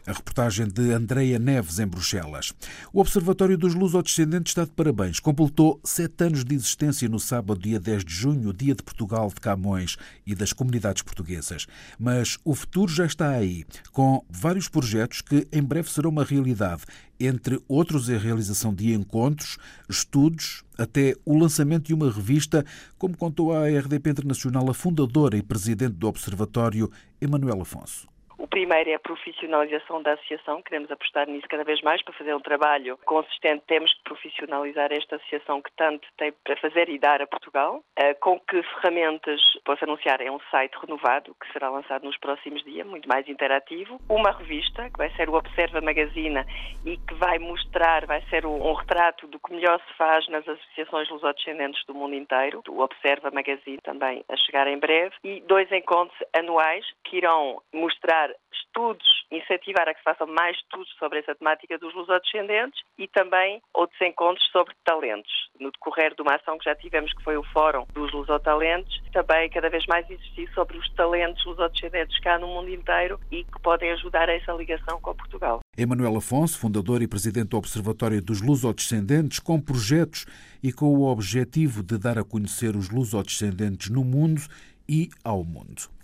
A 0.07 0.13
reportagem 0.13 0.67
de 0.67 0.91
Andreia 0.91 1.39
Neves 1.39 1.79
em 1.79 1.87
Bruxelas. 1.87 2.53
O 2.93 3.01
Observatório 3.01 3.57
dos 3.57 3.73
Lusodescendentes 3.73 4.51
está 4.51 4.63
de 4.63 4.69
parabéns. 4.69 5.19
Completou 5.19 5.81
sete 5.83 6.25
anos 6.25 6.45
de 6.45 6.53
existência 6.53 7.09
no 7.09 7.19
sábado, 7.19 7.59
dia 7.59 7.79
10 7.79 8.05
de 8.05 8.13
junho, 8.13 8.53
dia 8.53 8.75
de 8.75 8.83
Portugal 8.83 9.29
de 9.29 9.41
Camões 9.41 9.97
e 10.23 10.35
das 10.35 10.53
comunidades 10.53 11.01
portuguesas. 11.01 11.65
Mas 11.97 12.37
o 12.45 12.53
futuro 12.53 12.91
já 12.91 13.07
está 13.07 13.31
aí, 13.31 13.65
com 13.91 14.23
vários 14.29 14.69
projetos 14.69 15.21
que 15.21 15.47
em 15.51 15.63
breve 15.63 15.89
serão 15.89 16.11
uma 16.11 16.23
realidade. 16.23 16.83
Entre 17.19 17.59
outros, 17.67 18.07
a 18.07 18.17
realização 18.17 18.75
de 18.75 18.93
encontros, 18.93 19.57
estudos, 19.89 20.63
até 20.77 21.15
o 21.25 21.35
lançamento 21.35 21.87
de 21.87 21.95
uma 21.95 22.11
revista, 22.11 22.63
como 22.95 23.17
contou 23.17 23.53
à 23.53 23.67
RDP 23.67 24.11
Internacional 24.11 24.69
a 24.69 24.73
fundadora 24.73 25.35
e 25.35 25.41
presidente 25.41 25.93
do 25.93 26.07
Observatório, 26.07 26.91
Emanuel 27.19 27.61
Afonso. 27.61 28.13
O 28.45 28.47
primeiro 28.47 28.91
é 28.91 28.93
a 28.93 28.99
profissionalização 28.99 30.03
da 30.03 30.13
associação, 30.13 30.61
queremos 30.61 30.91
apostar 30.91 31.27
nisso 31.27 31.47
cada 31.49 31.63
vez 31.63 31.81
mais 31.81 32.03
para 32.03 32.13
fazer 32.13 32.35
um 32.35 32.39
trabalho 32.39 32.95
consistente. 33.03 33.63
Temos 33.65 33.91
que 33.91 34.03
profissionalizar 34.03 34.93
esta 34.93 35.15
associação 35.15 35.63
que 35.63 35.71
tanto 35.75 36.07
tem 36.15 36.31
para 36.43 36.55
fazer 36.57 36.87
e 36.87 36.99
dar 36.99 37.23
a 37.23 37.25
Portugal. 37.27 37.83
Eh, 37.95 38.13
com 38.13 38.39
que 38.39 38.61
ferramentas 38.61 39.41
posso 39.65 39.83
anunciar? 39.83 40.21
É 40.21 40.29
um 40.29 40.39
site 40.51 40.75
renovado 40.79 41.35
que 41.41 41.51
será 41.51 41.71
lançado 41.71 42.03
nos 42.03 42.15
próximos 42.19 42.63
dias, 42.63 42.85
muito 42.85 43.09
mais 43.09 43.27
interativo. 43.27 43.99
Uma 44.07 44.29
revista, 44.29 44.91
que 44.91 44.97
vai 44.99 45.09
ser 45.15 45.27
o 45.27 45.33
Observa 45.33 45.81
Magazine 45.81 46.45
e 46.85 46.97
que 46.97 47.15
vai 47.15 47.39
mostrar, 47.39 48.05
vai 48.05 48.21
ser 48.29 48.45
um 48.45 48.73
retrato 48.73 49.25
do 49.25 49.39
que 49.39 49.55
melhor 49.55 49.81
se 49.87 49.93
faz 49.97 50.27
nas 50.27 50.47
associações 50.47 51.09
lusodescendentes 51.09 51.83
do 51.87 51.95
mundo 51.95 52.13
inteiro. 52.13 52.61
O 52.69 52.81
Observa 52.81 53.31
Magazine 53.31 53.79
também 53.81 54.23
a 54.29 54.37
chegar 54.37 54.67
em 54.67 54.77
breve. 54.77 55.15
E 55.23 55.41
dois 55.47 55.71
encontros 55.71 56.19
anuais 56.31 56.85
que 57.03 57.17
irão 57.17 57.59
mostrar 57.73 58.34
estudos, 58.75 59.05
incentivar 59.31 59.87
a 59.87 59.93
que 59.93 59.99
se 59.99 60.03
façam 60.03 60.27
mais 60.27 60.55
estudos 60.57 60.89
sobre 60.99 61.19
essa 61.19 61.33
temática 61.33 61.77
dos 61.77 61.93
lusodescendentes 61.93 62.81
e 62.97 63.07
também 63.07 63.61
outros 63.73 63.99
encontros 64.01 64.45
sobre 64.51 64.73
talentos. 64.83 65.31
No 65.59 65.71
decorrer 65.71 66.13
de 66.13 66.21
uma 66.21 66.35
ação 66.35 66.57
que 66.57 66.65
já 66.65 66.75
tivemos, 66.75 67.13
que 67.13 67.23
foi 67.23 67.37
o 67.37 67.43
Fórum 67.53 67.85
dos 67.93 68.11
Lusotalentos, 68.11 69.01
também 69.13 69.49
cada 69.49 69.69
vez 69.69 69.85
mais 69.87 70.09
existir 70.09 70.51
sobre 70.53 70.77
os 70.77 70.89
talentos 70.93 71.43
lusodescendentes 71.45 72.19
cá 72.19 72.37
no 72.37 72.47
mundo 72.47 72.69
inteiro 72.69 73.19
e 73.31 73.43
que 73.43 73.61
podem 73.61 73.91
ajudar 73.91 74.29
a 74.29 74.33
essa 74.33 74.51
ligação 74.51 74.99
com 74.99 75.15
Portugal. 75.15 75.61
Emanuel 75.77 76.17
Afonso, 76.17 76.59
fundador 76.59 77.01
e 77.01 77.07
presidente 77.07 77.49
do 77.49 77.57
Observatório 77.57 78.21
dos 78.21 78.41
Lusodescendentes, 78.41 79.39
com 79.39 79.59
projetos 79.59 80.25
e 80.61 80.73
com 80.73 80.87
o 80.87 81.09
objetivo 81.09 81.81
de 81.81 81.97
dar 81.97 82.17
a 82.17 82.23
conhecer 82.23 82.75
os 82.75 82.89
lusodescendentes 82.89 83.89
no 83.89 84.03
mundo 84.03 84.41
e 84.87 85.09
ao 85.23 85.43
mundo. 85.43 85.94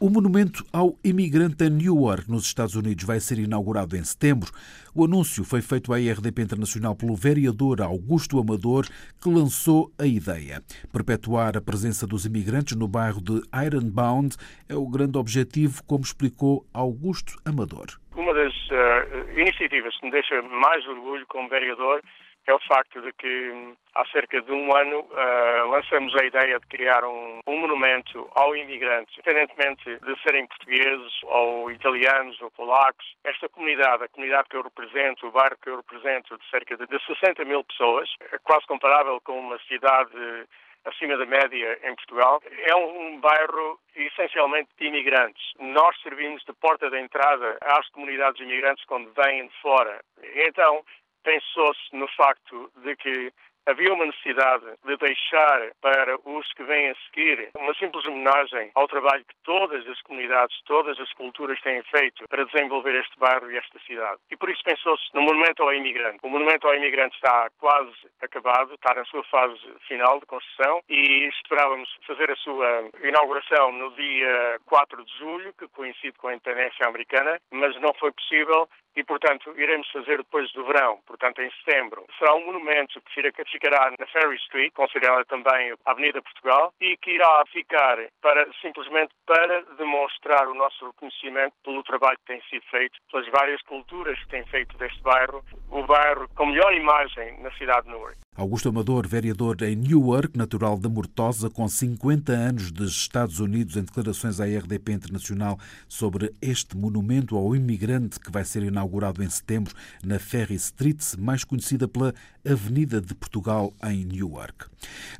O 0.00 0.10
monumento 0.10 0.64
ao 0.72 0.98
imigrante 1.04 1.64
em 1.64 1.70
Newark, 1.70 2.30
nos 2.30 2.46
Estados 2.46 2.74
Unidos, 2.74 3.04
vai 3.04 3.20
ser 3.20 3.38
inaugurado 3.38 3.96
em 3.96 4.04
setembro. 4.04 4.50
O 4.94 5.04
anúncio 5.04 5.44
foi 5.44 5.60
feito 5.60 5.92
à 5.92 5.96
RDP 5.96 6.42
Internacional 6.42 6.94
pelo 6.94 7.14
vereador 7.16 7.80
Augusto 7.80 8.38
Amador, 8.38 8.86
que 9.20 9.28
lançou 9.28 9.90
a 9.98 10.06
ideia. 10.06 10.62
Perpetuar 10.92 11.56
a 11.56 11.60
presença 11.60 12.06
dos 12.06 12.26
imigrantes 12.26 12.76
no 12.76 12.88
bairro 12.88 13.20
de 13.20 13.42
Ironbound 13.66 14.36
é 14.68 14.74
o 14.74 14.86
grande 14.88 15.18
objetivo, 15.18 15.82
como 15.84 16.04
explicou 16.04 16.66
Augusto 16.72 17.36
Amador. 17.44 17.86
Uma 18.16 18.32
das 18.32 18.54
uh, 18.70 19.38
iniciativas 19.38 19.96
que 19.98 20.06
me 20.06 20.12
deixa 20.12 20.40
mais 20.42 20.86
orgulho 20.86 21.26
como 21.28 21.48
vereador 21.48 22.00
é 22.46 22.54
o 22.54 22.58
facto 22.60 23.00
de 23.00 23.12
que 23.12 23.74
há 23.94 24.04
cerca 24.06 24.40
de 24.40 24.52
um 24.52 24.76
ano 24.76 25.00
uh, 25.00 25.68
lançamos 25.70 26.14
a 26.16 26.24
ideia 26.24 26.58
de 26.58 26.66
criar 26.66 27.04
um, 27.04 27.40
um, 27.46 27.56
monumento 27.58 28.28
ao 28.34 28.54
imigrante, 28.54 29.12
independentemente 29.18 29.84
de 29.84 30.22
serem 30.22 30.46
portugueses 30.46 31.12
ou 31.24 31.70
italianos 31.70 32.40
ou 32.42 32.50
polacos. 32.50 33.06
Esta 33.24 33.48
comunidade, 33.48 34.04
a 34.04 34.08
comunidade 34.08 34.48
que 34.48 34.56
eu 34.56 34.62
represento, 34.62 35.26
o 35.26 35.32
bairro 35.32 35.56
que 35.62 35.70
eu 35.70 35.76
represento, 35.76 36.36
de 36.36 36.50
cerca 36.50 36.76
de 36.76 36.86
60 37.06 37.44
mil 37.44 37.64
pessoas, 37.64 38.08
é 38.32 38.38
quase 38.38 38.66
comparável 38.66 39.20
com 39.22 39.38
uma 39.38 39.58
cidade 39.60 40.46
acima 40.84 41.16
da 41.16 41.26
média 41.26 41.78
em 41.82 41.94
Portugal. 41.94 42.42
É 42.66 42.76
um 42.76 43.18
bairro 43.20 43.78
essencialmente 43.96 44.68
de 44.78 44.86
imigrantes. 44.86 45.42
Nós 45.58 45.98
servimos 46.02 46.42
de 46.44 46.52
porta 46.54 46.90
de 46.90 46.98
entrada 46.98 47.56
às 47.62 47.88
comunidades 47.90 48.40
imigrantes 48.40 48.84
quando 48.84 49.12
vêm 49.14 49.46
de 49.46 49.60
fora. 49.60 50.02
Então, 50.34 50.84
pensou-se 51.24 51.96
no 51.96 52.06
facto 52.08 52.70
de 52.76 52.94
que 52.96 53.32
havia 53.66 53.92
uma 53.92 54.06
necessidade 54.06 54.64
de 54.84 54.96
deixar 54.96 55.72
para 55.80 56.16
os 56.24 56.52
que 56.52 56.62
vêm 56.64 56.90
a 56.90 56.94
seguir 57.06 57.50
uma 57.56 57.74
simples 57.74 58.06
homenagem 58.06 58.70
ao 58.74 58.86
trabalho 58.86 59.24
que 59.24 59.34
todas 59.42 59.86
as 59.88 60.00
comunidades, 60.02 60.56
todas 60.66 60.98
as 61.00 61.12
culturas 61.14 61.60
têm 61.62 61.82
feito 61.84 62.28
para 62.28 62.44
desenvolver 62.44 62.94
este 62.94 63.18
bairro 63.18 63.50
e 63.50 63.56
esta 63.56 63.78
cidade. 63.80 64.20
E 64.30 64.36
por 64.36 64.50
isso 64.50 64.62
pensou-se 64.62 65.04
no 65.14 65.22
Monumento 65.22 65.62
ao 65.62 65.72
Imigrante. 65.72 66.18
O 66.22 66.28
Monumento 66.28 66.66
ao 66.66 66.74
Imigrante 66.74 67.16
está 67.16 67.48
quase 67.58 67.94
acabado, 68.20 68.74
está 68.74 68.94
na 68.94 69.04
sua 69.06 69.24
fase 69.24 69.58
final 69.88 70.20
de 70.20 70.26
construção 70.26 70.82
e 70.88 71.28
esperávamos 71.28 71.88
fazer 72.06 72.30
a 72.30 72.36
sua 72.36 72.90
inauguração 73.02 73.72
no 73.72 73.90
dia 73.92 74.60
4 74.66 75.04
de 75.04 75.18
julho, 75.18 75.54
que 75.54 75.68
coincide 75.68 76.18
com 76.18 76.28
a 76.28 76.34
independência 76.34 76.86
americana, 76.86 77.40
mas 77.50 77.78
não 77.80 77.94
foi 77.94 78.12
possível 78.12 78.68
e, 78.96 79.04
portanto, 79.04 79.52
iremos 79.56 79.90
fazer 79.90 80.18
depois 80.18 80.50
do 80.52 80.64
verão, 80.64 80.98
portanto, 81.06 81.40
em 81.40 81.50
setembro. 81.64 82.04
Será 82.18 82.34
um 82.34 82.46
monumento 82.46 83.00
que 83.02 83.44
ficará 83.50 83.92
na 83.98 84.06
Ferry 84.06 84.36
Street, 84.36 84.72
considerada 84.72 85.24
também 85.24 85.72
a 85.72 85.90
Avenida 85.90 86.22
Portugal, 86.22 86.72
e 86.80 86.96
que 86.96 87.12
irá 87.12 87.44
ficar 87.52 87.98
para, 88.20 88.46
simplesmente 88.60 89.12
para 89.26 89.62
demonstrar 89.76 90.48
o 90.48 90.54
nosso 90.54 90.86
reconhecimento 90.86 91.54
pelo 91.64 91.82
trabalho 91.82 92.18
que 92.18 92.32
tem 92.32 92.42
sido 92.48 92.64
feito, 92.70 92.98
pelas 93.10 93.26
várias 93.28 93.62
culturas 93.62 94.18
que 94.20 94.28
têm 94.28 94.44
feito 94.46 94.76
deste 94.78 95.02
bairro, 95.02 95.44
o 95.70 95.82
bairro 95.82 96.28
com 96.34 96.46
melhor 96.46 96.72
imagem 96.72 97.40
na 97.40 97.50
cidade 97.52 97.86
de 97.86 97.92
Newark. 97.92 98.23
Augusto 98.36 98.68
Amador, 98.68 99.06
vereador 99.06 99.62
em 99.62 99.76
Newark, 99.76 100.36
natural 100.36 100.76
da 100.76 100.88
Mortosa, 100.88 101.48
com 101.48 101.68
50 101.68 102.32
anos 102.32 102.72
dos 102.72 102.90
Estados 102.90 103.38
Unidos, 103.38 103.76
em 103.76 103.82
declarações 103.82 104.40
à 104.40 104.44
RDP 104.44 104.92
Internacional 104.92 105.56
sobre 105.88 106.32
este 106.42 106.76
monumento 106.76 107.36
ao 107.36 107.54
imigrante 107.54 108.18
que 108.18 108.32
vai 108.32 108.44
ser 108.44 108.64
inaugurado 108.64 109.22
em 109.22 109.30
setembro 109.30 109.72
na 110.02 110.18
Ferry 110.18 110.56
Street, 110.56 111.00
mais 111.16 111.44
conhecida 111.44 111.86
pela 111.86 112.12
Avenida 112.44 113.00
de 113.00 113.14
Portugal, 113.14 113.72
em 113.84 114.04
Newark. 114.04 114.66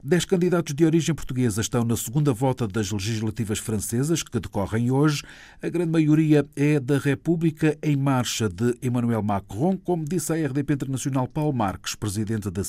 Dez 0.02 0.24
candidatos 0.24 0.74
de 0.74 0.84
origem 0.84 1.14
portuguesa 1.14 1.60
estão 1.60 1.84
na 1.84 1.96
segunda 1.96 2.32
volta 2.32 2.66
das 2.66 2.90
legislativas 2.90 3.58
francesas, 3.58 4.22
que 4.22 4.38
decorrem 4.40 4.90
hoje. 4.90 5.22
A 5.62 5.68
grande 5.68 5.90
maioria 5.92 6.44
é 6.54 6.78
da 6.78 6.98
República 6.98 7.78
em 7.82 7.96
Marcha 7.96 8.48
de 8.48 8.76
Emmanuel 8.82 9.22
Macron, 9.22 9.78
como 9.78 10.04
disse 10.04 10.32
à 10.32 10.46
RDP 10.46 10.74
Internacional 10.74 11.26
Paulo 11.28 11.54
Marques, 11.54 11.94
presidente 11.94 12.50
da 12.50 12.62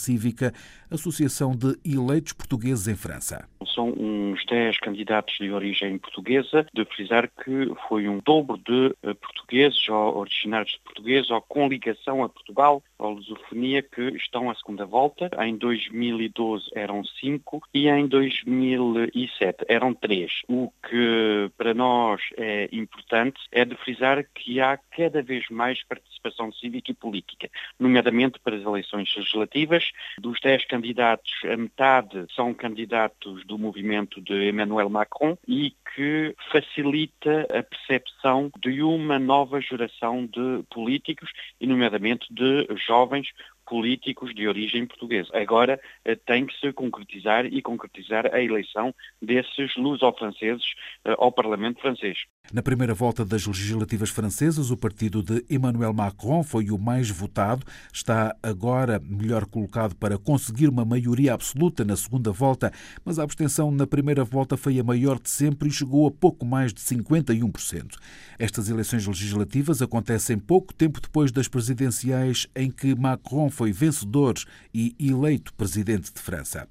Associação 0.90 1.56
de 1.56 1.78
Eleitos 1.86 2.34
Portugueses 2.34 2.88
em 2.88 2.96
França. 2.96 3.48
São 3.74 3.90
uns 3.90 4.46
10 4.46 4.80
candidatos 4.80 5.36
de 5.38 5.52
origem 5.52 5.98
portuguesa, 5.98 6.66
de 6.74 6.86
frisar 6.86 7.30
que 7.30 7.72
foi 7.88 8.08
um 8.08 8.20
dobro 8.20 8.58
de 8.58 8.96
eh, 9.04 9.14
portugueses 9.14 9.90
ou 9.90 10.18
originários 10.18 10.72
de 10.72 10.80
portugueses 10.80 11.30
ou 11.30 11.42
com 11.42 11.68
ligação 11.68 12.24
a 12.24 12.30
Portugal 12.30 12.82
ou 12.98 13.14
lusofonia 13.14 13.82
que 13.82 14.02
estão 14.16 14.50
à 14.50 14.56
segunda 14.56 14.86
volta. 14.86 15.30
Em 15.44 15.58
2012 15.58 16.66
eram 16.74 17.04
cinco 17.04 17.62
e 17.74 17.88
em 17.88 18.08
2007 18.08 19.66
eram 19.68 19.94
três. 19.94 20.42
O 20.48 20.72
que 20.88 21.52
para 21.58 21.74
nós 21.74 22.22
é 22.38 22.70
importante 22.72 23.40
é 23.52 23.66
de 23.66 23.76
frisar 23.76 24.26
que 24.34 24.60
há 24.60 24.78
cada 24.78 25.22
vez 25.22 25.50
mais 25.50 25.84
participação 25.84 26.52
cívica 26.52 26.92
e 26.92 26.94
política, 26.94 27.50
nomeadamente 27.80 28.40
para 28.40 28.56
as 28.56 28.64
eleições 28.64 29.14
legislativas. 29.16 29.92
Dos 30.26 30.40
dez 30.42 30.66
candidatos, 30.66 31.32
a 31.44 31.56
metade 31.56 32.26
são 32.36 32.52
candidatos 32.52 33.46
do 33.46 33.60
movimento 33.60 34.20
de 34.20 34.50
Emmanuel 34.50 34.90
Macron 34.90 35.38
e 35.48 35.72
que 35.94 36.36
facilita 36.52 37.42
a 37.56 37.62
percepção 37.62 38.50
de 38.60 38.82
uma 38.82 39.20
nova 39.20 39.62
geração 39.62 40.26
de 40.26 40.64
políticos, 40.74 41.30
e 41.62 41.68
nomeadamente 41.68 42.26
de 42.34 42.68
jovens 42.88 43.28
políticos 43.66 44.34
de 44.34 44.48
origem 44.48 44.86
portuguesa. 44.86 45.30
Agora 45.34 45.80
eh, 46.04 46.16
tem 46.16 46.46
que 46.46 46.58
se 46.60 46.72
concretizar 46.74 47.46
e 47.46 47.62
concretizar 47.62 48.34
a 48.34 48.42
eleição 48.42 48.94
desses 49.22 49.76
luso-franceses 49.76 50.66
eh, 51.06 51.16
ao 51.18 51.32
Parlamento 51.32 51.82
francês. 51.82 52.18
Na 52.54 52.62
primeira 52.62 52.94
volta 52.94 53.26
das 53.26 53.48
legislativas 53.48 54.10
francesas, 54.10 54.70
o 54.70 54.78
partido 54.78 55.24
de 55.24 55.44
Emmanuel 55.50 55.94
Macron 55.94 56.44
foi 56.44 56.70
o 56.70 56.78
mais 56.78 57.10
votado. 57.10 57.66
Está 57.92 58.36
agora 58.42 59.02
melhor 59.04 59.46
colocado 59.46 59.96
para 59.96 60.18
conseguir 60.18 60.68
uma 60.70 60.86
maioria 60.86 61.34
absoluta 61.34 61.84
na 61.84 61.96
segunda 61.96 62.32
volta, 62.32 62.72
mas 63.04 63.18
a 63.18 63.24
abstenção 63.24 63.72
na 63.72 63.88
primeira 63.88 64.24
volta 64.24 64.56
foi 64.56 64.80
a 64.80 64.84
maior 64.84 65.20
de 65.20 65.30
sempre 65.30 65.70
e 65.70 65.72
chegou 65.72 66.08
a 66.08 66.12
pouco 66.12 66.46
mais 66.46 66.74
de 66.74 66.82
51%. 66.82 67.96
Estas 68.38 68.70
eleições 68.70 69.08
legislativas 69.08 69.82
acontecem 69.82 70.38
pouco 70.38 70.74
tempo 70.74 71.02
depois 71.02 71.32
das 71.32 71.48
presidenciais 71.48 72.48
em 72.56 72.70
que 72.70 72.94
Macron 72.96 73.50
foi 73.56 73.72
vencedor 73.72 74.36
e 74.74 74.94
eleito 75.00 75.54
presidente 75.54 76.14
de 76.14 76.20
França. 76.20 76.68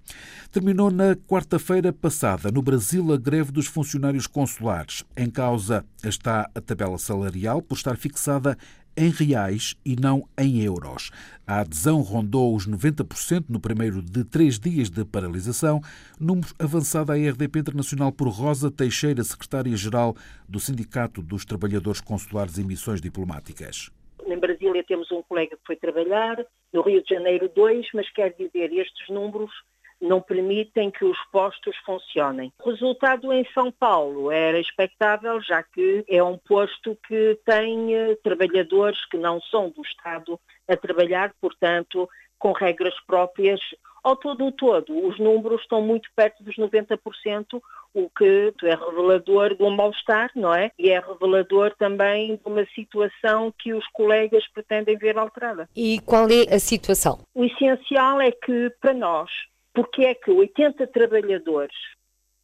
Terminou 0.53 0.91
na 0.91 1.17
quarta-feira 1.17 1.93
passada, 1.93 2.51
no 2.51 2.63
Brasil, 2.63 3.13
a 3.13 3.17
greve 3.17 3.51
dos 3.51 3.67
funcionários 3.67 4.27
consulares. 4.27 5.03
Em 5.17 5.31
causa 5.31 5.85
está 6.05 6.49
a 6.55 6.61
tabela 6.61 6.99
salarial, 6.99 7.63
por 7.63 7.77
estar 7.77 7.97
fixada 7.97 8.57
em 8.97 9.11
reais 9.11 9.75
e 9.85 9.97
não 9.97 10.29
em 10.39 10.61
euros. 10.61 11.11
A 11.47 11.61
adesão 11.61 12.01
rondou 12.01 12.55
os 12.55 12.67
90% 12.67 13.47
no 13.49 13.61
primeiro 13.61 14.01
de 14.01 14.25
três 14.25 14.59
dias 14.59 14.89
de 14.89 15.05
paralisação, 15.05 15.83
número 16.19 16.49
avançado 16.59 17.13
à 17.13 17.17
RDP 17.17 17.59
Internacional 17.59 18.13
por 18.13 18.29
Rosa 18.29 18.71
Teixeira, 18.71 19.25
secretária-geral 19.25 20.17
do 20.49 20.61
Sindicato 20.61 21.23
dos 21.23 21.45
Trabalhadores 21.45 22.01
Consulares 22.01 22.59
e 22.59 22.65
Missões 22.65 23.01
Diplomáticas. 23.01 23.91
Em 24.27 24.39
Brasília 24.39 24.85
temos 24.85 25.11
um 25.13 25.23
colega 25.23 25.57
que 25.57 25.67
foi 25.67 25.77
trabalhar, 25.77 26.45
no 26.73 26.83
Rio 26.83 27.03
de 27.03 27.15
Janeiro 27.15 27.49
dois, 27.49 27.87
mas 27.93 28.11
quer 28.11 28.33
dizer, 28.33 28.73
estes 28.73 29.09
números 29.09 29.53
não 30.01 30.21
permitem 30.21 30.91
que 30.91 31.05
os 31.05 31.19
postos 31.33 31.77
funcionem. 31.85 32.53
O 32.63 32.71
resultado 32.71 33.33
em 33.33 33.45
São 33.53 33.71
Paulo 33.71 34.31
era 34.31 34.59
expectável, 34.59 35.41
já 35.41 35.63
que 35.63 36.05
é 36.09 36.23
um 36.23 36.37
posto 36.39 36.97
que 37.07 37.39
tem 37.45 37.95
eh, 37.95 38.17
trabalhadores 38.23 39.05
que 39.07 39.17
não 39.17 39.41
são 39.41 39.71
do 39.71 39.83
Estado 39.83 40.39
a 40.69 40.77
trabalhar, 40.77 41.33
portanto, 41.41 42.09
com 42.39 42.53
regras 42.53 42.95
próprias. 43.07 43.61
Ao 44.05 44.15
todo 44.15 44.45
o 44.45 44.53
todo, 44.53 45.09
os 45.09 45.19
números 45.19 45.63
estão 45.63 45.81
muito 45.81 46.11
perto 46.15 46.45
dos 46.45 46.57
90%, 46.57 47.59
o 47.95 48.11
que 48.11 48.53
é 48.63 48.75
revelador 48.75 49.57
de 49.57 49.63
um 49.63 49.71
mal-estar, 49.71 50.31
não 50.37 50.55
é? 50.55 50.71
E 50.79 50.91
é 50.91 51.01
revelador 51.01 51.75
também 51.79 52.37
de 52.37 52.43
uma 52.45 52.67
situação 52.75 53.51
que 53.59 53.73
os 53.73 53.87
colegas 53.95 54.47
pretendem 54.49 54.99
ver 54.99 55.17
alterada. 55.17 55.71
E 55.75 56.01
qual 56.01 56.27
é 56.29 56.55
a 56.55 56.59
situação? 56.59 57.21
O 57.35 57.47
essencial 57.47 58.21
é 58.21 58.31
que, 58.31 58.71
para 58.79 58.93
nós, 58.93 59.31
porque 59.73 60.05
é 60.05 60.15
que 60.15 60.31
80 60.31 60.87
trabalhadores 60.89 61.75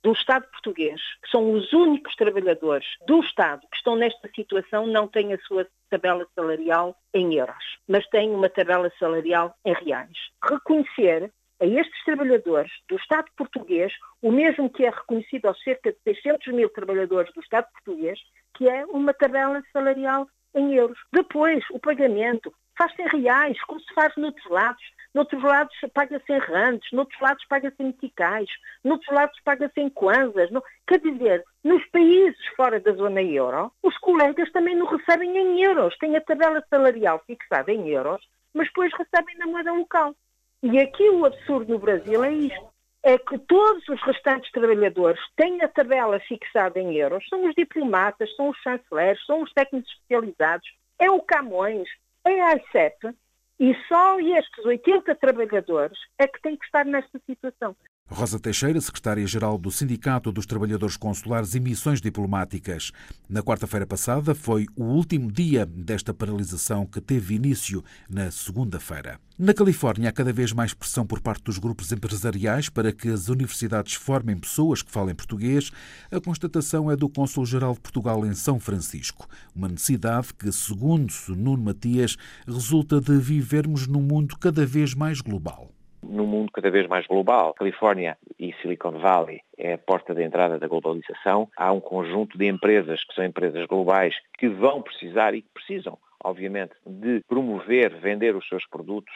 do 0.02 0.12
Estado 0.12 0.46
português, 0.50 0.98
que 1.22 1.30
são 1.30 1.52
os 1.52 1.72
únicos 1.74 2.16
trabalhadores 2.16 2.86
do 3.06 3.20
Estado 3.20 3.60
que 3.70 3.76
estão 3.76 3.96
nesta 3.96 4.30
situação, 4.34 4.86
não 4.86 5.06
têm 5.06 5.34
a 5.34 5.38
sua 5.40 5.66
tabela 5.90 6.26
salarial 6.34 6.96
em 7.12 7.34
euros, 7.34 7.78
mas 7.86 8.06
têm 8.08 8.30
uma 8.30 8.48
tabela 8.48 8.90
salarial 8.98 9.54
em 9.62 9.74
reais. 9.74 10.16
Reconhecer 10.42 11.30
a 11.60 11.66
estes 11.66 12.04
trabalhadores 12.04 12.72
do 12.88 12.96
Estado 12.96 13.26
português 13.36 13.92
o 14.22 14.32
mesmo 14.32 14.70
que 14.70 14.84
é 14.84 14.90
reconhecido 14.90 15.46
aos 15.46 15.62
cerca 15.62 15.92
de 15.92 15.98
600 16.04 16.54
mil 16.54 16.68
trabalhadores 16.70 17.32
do 17.34 17.40
Estado 17.40 17.66
português, 17.72 18.18
que 18.56 18.68
é 18.68 18.84
uma 18.86 19.14
tabela 19.14 19.62
salarial 19.72 20.26
em 20.54 20.74
euros. 20.74 20.98
Depois, 21.12 21.64
o 21.70 21.78
pagamento 21.78 22.52
faz-se 22.76 23.02
em 23.02 23.22
reais, 23.22 23.60
como 23.64 23.80
se 23.80 23.94
faz 23.94 24.14
noutros 24.16 24.48
lados. 24.50 24.82
Noutros 25.12 25.42
lados 25.42 25.74
paga-se 25.92 26.32
em 26.32 26.38
randes, 26.38 26.88
noutros 26.92 27.20
lados 27.20 27.44
paga-se 27.48 27.74
em 27.80 27.86
meticais, 27.86 28.48
noutros 28.84 29.12
lados 29.12 29.36
paga-se 29.44 29.80
em 29.80 29.90
kwanzas. 29.90 30.50
Quer 30.86 31.00
dizer, 31.00 31.44
nos 31.64 31.84
países 31.86 32.46
fora 32.56 32.78
da 32.78 32.92
zona 32.92 33.20
euro, 33.20 33.72
os 33.82 33.96
colegas 33.98 34.50
também 34.52 34.76
não 34.76 34.86
recebem 34.86 35.36
em 35.36 35.62
euros. 35.62 35.96
Têm 35.98 36.16
a 36.16 36.20
tabela 36.20 36.64
salarial 36.70 37.20
fixada 37.26 37.72
em 37.72 37.88
euros, 37.88 38.22
mas 38.54 38.68
depois 38.68 38.92
recebem 38.92 39.36
na 39.38 39.46
moeda 39.46 39.72
local. 39.72 40.14
E 40.62 40.78
aqui 40.78 41.08
o 41.08 41.24
absurdo 41.24 41.72
no 41.72 41.78
Brasil 41.78 42.22
é 42.22 42.32
isto. 42.32 42.70
É 43.02 43.16
que 43.16 43.38
todos 43.38 43.88
os 43.88 44.00
restantes 44.02 44.52
trabalhadores 44.52 45.20
têm 45.34 45.62
a 45.62 45.68
tabela 45.68 46.20
fixada 46.20 46.78
em 46.78 46.94
euros. 46.96 47.26
São 47.28 47.48
os 47.48 47.54
diplomatas, 47.54 48.34
são 48.36 48.50
os 48.50 48.58
chanceleres, 48.58 49.24
são 49.24 49.42
os 49.42 49.50
técnicos 49.54 49.90
especializados, 49.90 50.68
é 50.98 51.10
o 51.10 51.22
Camões, 51.22 51.88
é 52.26 52.42
a 52.42 52.56
ICEP, 52.56 53.14
e 53.58 53.74
só 53.88 54.18
estes 54.20 54.64
80 54.64 55.14
trabalhadores 55.16 55.98
é 56.18 56.26
que 56.26 56.40
têm 56.40 56.56
que 56.56 56.64
estar 56.64 56.84
nesta 56.84 57.18
situação. 57.26 57.74
Rosa 58.12 58.40
Teixeira, 58.40 58.80
secretária-geral 58.80 59.56
do 59.56 59.70
Sindicato 59.70 60.32
dos 60.32 60.44
Trabalhadores 60.44 60.96
Consulares 60.96 61.54
e 61.54 61.60
Missões 61.60 62.00
Diplomáticas. 62.00 62.90
Na 63.28 63.40
quarta-feira 63.40 63.86
passada 63.86 64.34
foi 64.34 64.66
o 64.74 64.82
último 64.82 65.30
dia 65.30 65.64
desta 65.64 66.12
paralisação 66.12 66.84
que 66.84 67.00
teve 67.00 67.36
início 67.36 67.84
na 68.10 68.28
segunda-feira. 68.32 69.20
Na 69.38 69.54
Califórnia, 69.54 70.08
há 70.10 70.12
cada 70.12 70.32
vez 70.32 70.52
mais 70.52 70.74
pressão 70.74 71.06
por 71.06 71.20
parte 71.20 71.44
dos 71.44 71.56
grupos 71.56 71.92
empresariais 71.92 72.68
para 72.68 72.92
que 72.92 73.08
as 73.08 73.28
universidades 73.28 73.94
formem 73.94 74.36
pessoas 74.36 74.82
que 74.82 74.90
falem 74.90 75.14
português. 75.14 75.70
A 76.10 76.20
constatação 76.20 76.90
é 76.90 76.96
do 76.96 77.08
Cônsul-Geral 77.08 77.74
de 77.74 77.80
Portugal 77.80 78.26
em 78.26 78.34
São 78.34 78.58
Francisco. 78.58 79.28
Uma 79.54 79.68
necessidade 79.68 80.34
que, 80.34 80.50
segundo 80.50 81.12
Nuno 81.28 81.62
Matias, 81.62 82.16
resulta 82.44 83.00
de 83.00 83.16
vivermos 83.18 83.86
num 83.86 84.02
mundo 84.02 84.36
cada 84.36 84.66
vez 84.66 84.94
mais 84.94 85.20
global 85.20 85.70
num 86.02 86.26
mundo 86.26 86.50
cada 86.52 86.70
vez 86.70 86.86
mais 86.86 87.06
global. 87.06 87.54
Califórnia 87.54 88.16
e 88.38 88.52
Silicon 88.60 88.92
Valley 88.92 89.40
é 89.56 89.74
a 89.74 89.78
porta 89.78 90.14
de 90.14 90.22
entrada 90.22 90.58
da 90.58 90.68
globalização. 90.68 91.48
Há 91.56 91.72
um 91.72 91.80
conjunto 91.80 92.38
de 92.38 92.46
empresas 92.46 93.04
que 93.04 93.14
são 93.14 93.24
empresas 93.24 93.66
globais 93.66 94.14
que 94.38 94.48
vão 94.48 94.82
precisar 94.82 95.34
e 95.34 95.42
que 95.42 95.48
precisam, 95.52 95.98
obviamente, 96.22 96.74
de 96.86 97.20
promover, 97.28 97.94
vender 98.00 98.34
os 98.34 98.46
seus 98.48 98.66
produtos 98.66 99.12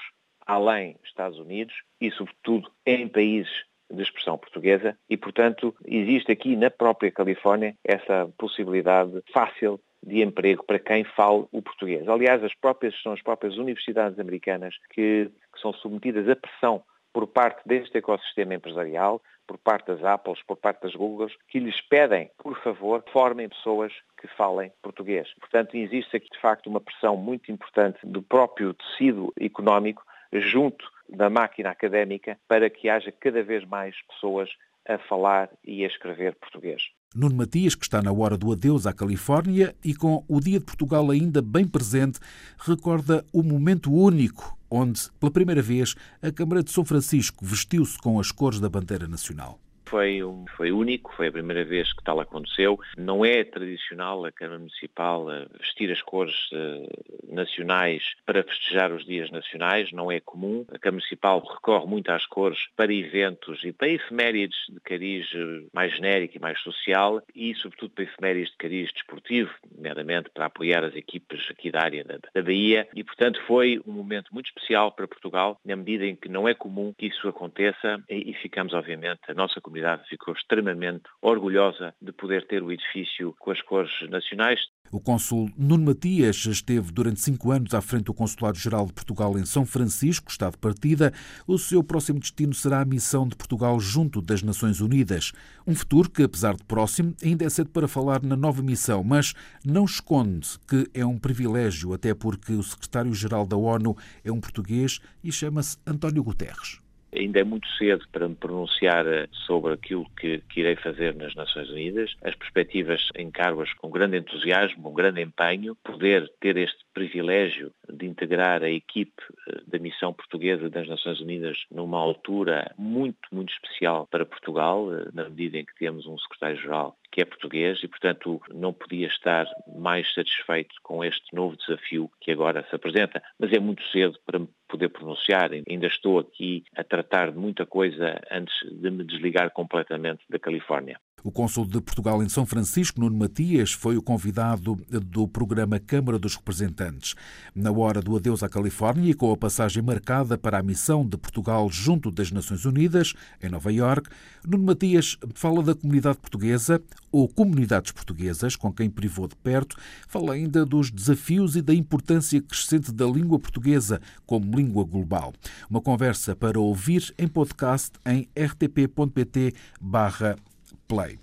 além 0.47 0.93
dos 0.95 1.09
Estados 1.09 1.39
Unidos 1.39 1.75
e, 2.01 2.11
sobretudo, 2.11 2.71
em 2.85 3.09
países 3.09 3.65
de 3.91 4.03
expressão 4.03 4.37
portuguesa 4.39 4.97
e, 5.09 5.17
portanto, 5.17 5.75
existe 5.87 6.33
aqui 6.33 6.57
na 6.57 6.71
própria 6.71 7.11
Califórnia 7.11 7.75
essa 7.85 8.31
possibilidade 8.39 9.23
fácil 9.33 9.81
de 10.03 10.23
emprego 10.23 10.65
para 10.65 10.79
quem 10.79 11.05
fale 11.05 11.47
o 11.51 11.63
português. 11.63 12.07
Aliás, 12.09 12.43
as 12.45 12.55
próprias, 12.55 12.95
são 13.03 13.13
as 13.13 13.23
próprias 13.23 13.57
universidades 13.57 14.19
americanas 14.19 14.75
que, 14.91 15.31
que 15.55 15.61
são 15.61 15.73
submetidas 15.73 16.29
à 16.29 16.37
pressão 16.37 16.83
por 17.13 17.29
parte 17.29 17.63
deste 17.67 17.97
ecossistema 17.97 18.55
empresarial, 18.55 19.23
por 19.47 19.57
parte 19.59 19.87
das 19.87 20.03
Apples, 20.03 20.43
por 20.47 20.57
parte 20.57 20.83
das 20.83 20.95
Googles, 20.95 21.33
que 21.49 21.61
lhes 21.61 21.81
pedem, 21.83 22.31
por 22.39 22.61
favor, 22.63 23.05
formem 23.13 23.49
pessoas 23.49 23.93
que 24.21 24.27
falem 24.37 24.73
português. 24.83 25.29
Portanto, 25.39 25.77
existe 25.77 26.17
aqui, 26.17 26.29
de 26.31 26.41
facto, 26.41 26.67
uma 26.67 26.81
pressão 26.81 27.17
muito 27.17 27.53
importante 27.53 27.99
do 28.03 28.21
próprio 28.21 28.75
tecido 28.75 29.33
económico 29.41 30.03
junto 30.33 30.85
da 31.09 31.31
máquina 31.31 31.71
académica 31.71 32.37
para 32.49 32.69
que 32.69 32.89
haja 32.89 33.13
cada 33.13 33.43
vez 33.43 33.65
mais 33.65 33.95
pessoas 34.09 34.51
a 34.89 34.99
falar 34.99 35.51
e 35.65 35.85
a 35.85 35.87
escrever 35.87 36.35
português. 36.35 36.83
Nuno 37.15 37.37
Matias, 37.37 37.75
que 37.75 37.85
está 37.85 38.03
na 38.03 38.13
hora 38.13 38.37
do 38.37 38.53
adeus 38.53 38.87
à 38.87 38.93
Califórnia 38.93 39.75
e 39.85 39.95
com 39.95 40.25
o 40.29 40.41
Dia 40.41 40.59
de 40.59 40.65
Portugal 40.65 41.11
ainda 41.11 41.41
bem 41.41 41.67
presente, 41.67 42.19
recorda 42.59 43.25
o 43.33 43.43
momento 43.43 43.93
único 43.93 44.59
onde, 44.75 45.09
pela 45.21 45.31
primeira 45.31 45.63
vez, 45.63 45.95
a 46.21 46.33
Câmara 46.33 46.63
de 46.63 46.73
São 46.73 46.85
Francisco 46.85 47.45
vestiu-se 47.45 47.97
com 47.99 48.19
as 48.19 48.33
cores 48.33 48.59
da 48.59 48.69
bandeira 48.69 49.07
nacional 49.07 49.61
foi, 49.95 50.25
um, 50.25 50.45
foi 50.57 50.73
único, 50.73 51.15
foi 51.15 51.29
a 51.29 51.33
primeira 51.33 51.65
vez 51.65 51.93
que 51.93 52.03
tal 52.03 52.19
aconteceu. 52.19 52.81
Não 52.99 53.25
é 53.25 53.45
tradicional 53.45 54.25
a 54.25 54.33
Câmara 54.33 54.59
Municipal 54.59 55.31
eh, 55.31 55.47
vestir 55.61 55.89
as 55.93 56.03
cores 56.03 56.35
uh, 56.51 57.33
nacionais 57.33 58.03
para 58.27 58.43
festejar 58.43 58.91
os 58.91 59.05
dias 59.05 59.31
nacionais, 59.31 59.93
não 59.93 60.11
é 60.11 60.19
comum. 60.19 60.67
A 60.73 60.81
Câmara 60.81 60.97
Municipal 60.97 61.39
recorre 61.39 61.87
muito 61.87 62.11
às 62.11 62.27
cores 62.27 62.59
para 62.75 62.93
eventos 62.93 63.63
e 63.63 63.73
para 63.73 63.89
efemérides 63.89 64.59
de 64.69 64.81
cariz 64.81 65.31
eh, 65.33 65.69
mais 65.73 65.95
genérico 65.95 66.39
e 66.39 66.41
mais 66.41 66.59
social 66.61 67.23
e, 67.33 67.55
sobretudo, 67.55 67.91
para 67.91 68.03
efemérides 68.03 68.51
de 68.51 68.57
cariz 68.57 68.93
desportivo, 68.93 69.55
nomeadamente 69.77 70.29
para 70.35 70.47
apoiar 70.47 70.83
as 70.83 70.97
equipes 70.97 71.47
aqui 71.49 71.71
da 71.71 71.83
área 71.83 72.03
da, 72.03 72.19
da 72.35 72.43
Bahia. 72.43 72.89
E, 72.97 73.05
portanto, 73.05 73.41
foi 73.47 73.81
um 73.87 73.93
momento 73.93 74.35
muito 74.35 74.47
especial 74.47 74.91
para 74.91 75.07
Portugal, 75.07 75.57
na 75.65 75.77
medida 75.77 76.05
em 76.05 76.17
que 76.17 76.29
não 76.29 76.49
é 76.49 76.55
comum 76.55 76.93
que 76.99 77.07
isso 77.07 77.29
aconteça 77.29 78.03
e, 78.11 78.33
e 78.33 78.35
ficamos, 78.35 78.75
obviamente, 78.75 79.21
a 79.29 79.35
nossa 79.35 79.61
comunidade 79.61 79.84
comunidade 79.85 80.09
ficou 80.09 80.35
extremamente 80.35 81.05
orgulhosa 81.21 81.95
de 82.01 82.13
poder 82.13 82.47
ter 82.47 82.63
o 82.63 82.73
edifício 82.73 83.35
com 83.39 83.51
as 83.51 83.61
cores 83.63 83.91
nacionais. 84.09 84.59
O 84.91 85.01
cônsul 85.01 85.51
Nuno 85.59 85.87
Matias 85.87 86.37
esteve 86.47 86.93
durante 86.93 87.21
cinco 87.21 87.51
anos 87.51 87.75
à 87.75 87.81
frente 87.81 88.05
do 88.05 88.15
Consulado-Geral 88.15 88.87
de 88.87 88.93
Portugal 88.93 89.37
em 89.37 89.45
São 89.45 89.67
Francisco, 89.67 90.31
está 90.31 90.49
de 90.51 90.57
partida. 90.57 91.13
O 91.47 91.59
seu 91.59 91.83
próximo 91.83 92.21
destino 92.21 92.55
será 92.55 92.81
a 92.81 92.85
missão 92.85 93.27
de 93.27 93.37
Portugal 93.37 93.79
junto 93.81 94.23
das 94.23 94.43
Nações 94.43 94.81
Unidas. 94.81 95.33
Um 95.67 95.75
futuro 95.75 96.09
que, 96.09 96.23
apesar 96.23 96.55
de 96.55 96.65
próximo, 96.65 97.15
ainda 97.23 97.45
é 97.45 97.51
cedo 97.51 97.71
para 97.71 97.89
falar 97.89 98.23
na 98.23 98.37
nova 98.37 98.63
missão, 98.63 99.03
mas 99.03 99.35
não 99.65 99.85
esconde 99.85 100.49
que 100.69 100.89
é 100.95 101.05
um 101.05 101.19
privilégio, 101.19 101.93
até 101.93 102.15
porque 102.15 102.53
o 102.53 102.63
secretário-geral 102.63 103.47
da 103.47 103.57
ONU 103.57 103.97
é 104.25 104.31
um 104.31 104.41
português 104.41 105.01
e 105.23 105.33
chama-se 105.33 105.77
António 105.87 106.23
Guterres. 106.23 106.84
Ainda 107.15 107.41
é 107.41 107.45
muito 107.45 107.69
cedo 107.77 108.07
para 108.11 108.29
me 108.29 108.35
pronunciar 108.35 109.07
eh, 109.07 109.29
sobre 109.47 109.73
aquilo 109.73 110.05
que, 110.17 110.39
que 110.49 110.61
irei 110.61 110.77
fazer 110.77 111.15
nas 111.15 111.35
Nações 111.35 111.71
Unidas. 111.71 112.15
As 112.23 112.35
perspectivas 112.35 113.09
encaro-as 113.17 113.73
com 113.75 113.91
grande 113.91 114.19
entusiasmo, 114.19 114.91
um 114.91 114.95
grande 114.95 115.23
empenho. 115.23 115.77
Poder 115.85 116.31
ter 116.41 116.57
este 116.57 116.85
privilégio 116.93 117.73
de 117.89 118.07
integrar 118.07 118.63
a 118.63 118.71
equipe 118.71 119.23
eh, 119.49 119.61
da 119.67 119.79
missão 119.79 120.13
portuguesa 120.13 120.69
das 120.69 120.89
Nações 120.89 121.21
Unidas 121.21 121.57
numa 121.71 121.99
altura 121.99 122.73
muito, 122.77 123.29
muito 123.33 123.53
especial 123.53 124.09
para 124.11 124.27
Portugal, 124.27 124.93
eh, 124.93 125.09
na 125.13 125.29
medida 125.29 125.59
em 125.59 125.65
que 125.65 125.75
temos 125.77 126.07
um 126.07 126.19
secretário-geral 126.19 126.97
que 127.15 127.21
é 127.21 127.25
português 127.25 127.79
e, 127.81 127.87
portanto, 127.87 128.43
não 128.53 128.73
podia 128.73 129.07
estar 129.07 129.47
mais 129.77 130.13
satisfeito 130.13 130.75
com 130.83 131.05
este 131.05 131.33
novo 131.33 131.57
desafio 131.57 132.11
que 132.21 132.33
agora 132.33 132.67
se 132.69 132.75
apresenta. 132.75 133.23
Mas 133.39 133.53
é 133.53 133.61
muito 133.61 133.85
cedo 133.91 134.19
para 134.27 134.41
me 134.41 134.49
poder 134.69 134.89
pronunciar. 134.89 135.51
Ainda 135.53 135.87
estou 135.87 136.19
aqui 136.19 136.65
a 136.75 136.83
tratar 136.83 137.31
de 137.31 137.39
muita 137.39 137.65
coisa 137.65 138.21
antes 138.29 138.53
de 138.69 138.91
me 138.91 139.05
desligar 139.05 139.53
completamente 139.53 140.25
da 140.29 140.41
Califórnia. 140.41 140.99
O 141.25 141.33
cônsul 141.33 141.65
de 141.65 141.81
Portugal 141.81 142.23
em 142.23 142.29
São 142.29 142.45
Francisco, 142.45 143.01
Nuno 143.01 143.17
Matias, 143.17 143.73
foi 143.73 143.97
o 143.97 144.03
convidado 144.03 144.77
do 145.07 145.27
programa 145.27 145.81
Câmara 145.81 146.19
dos 146.19 146.37
Representantes. 146.37 147.15
Na 147.55 147.73
hora 147.73 148.03
do 148.03 148.15
adeus 148.15 148.43
à 148.43 148.49
Califórnia 148.49 149.11
e 149.11 149.15
com 149.15 149.33
a 149.33 149.37
passagem 149.37 149.83
marcada 149.83 150.37
para 150.37 150.59
a 150.59 150.63
missão 150.63 151.03
de 151.03 151.17
Portugal 151.17 151.71
junto 151.71 152.11
das 152.11 152.31
Nações 152.31 152.67
Unidas, 152.67 153.15
em 153.43 153.49
Nova 153.49 153.73
Iorque, 153.73 154.11
Nuno 154.47 154.65
Matias 154.65 155.17
fala 155.33 155.63
da 155.63 155.75
comunidade 155.75 156.19
portuguesa 156.19 156.79
ou 157.11 157.27
comunidades 157.27 157.93
portuguesas 157.93 158.55
com 158.55 158.71
quem 158.71 158.91
privou 158.91 159.27
de 159.27 159.37
perto, 159.37 159.79
fala 160.07 160.35
ainda 160.35 160.67
dos 160.67 160.91
desafios 160.91 161.57
e 161.57 161.63
da 161.63 161.73
importância 161.73 162.39
crescente 162.43 162.93
da 162.93 163.07
língua 163.07 163.39
portuguesa 163.39 163.99
como 164.27 164.55
língua 164.55 164.85
global. 164.85 165.33
Uma 165.71 165.81
conversa 165.81 166.37
para 166.37 166.61
ouvir 166.61 167.15
em 167.17 167.27
podcast 167.27 167.93
em 168.05 168.29
rtp.pt 168.37 169.55
barra 169.81 170.37
Play. 170.87 171.19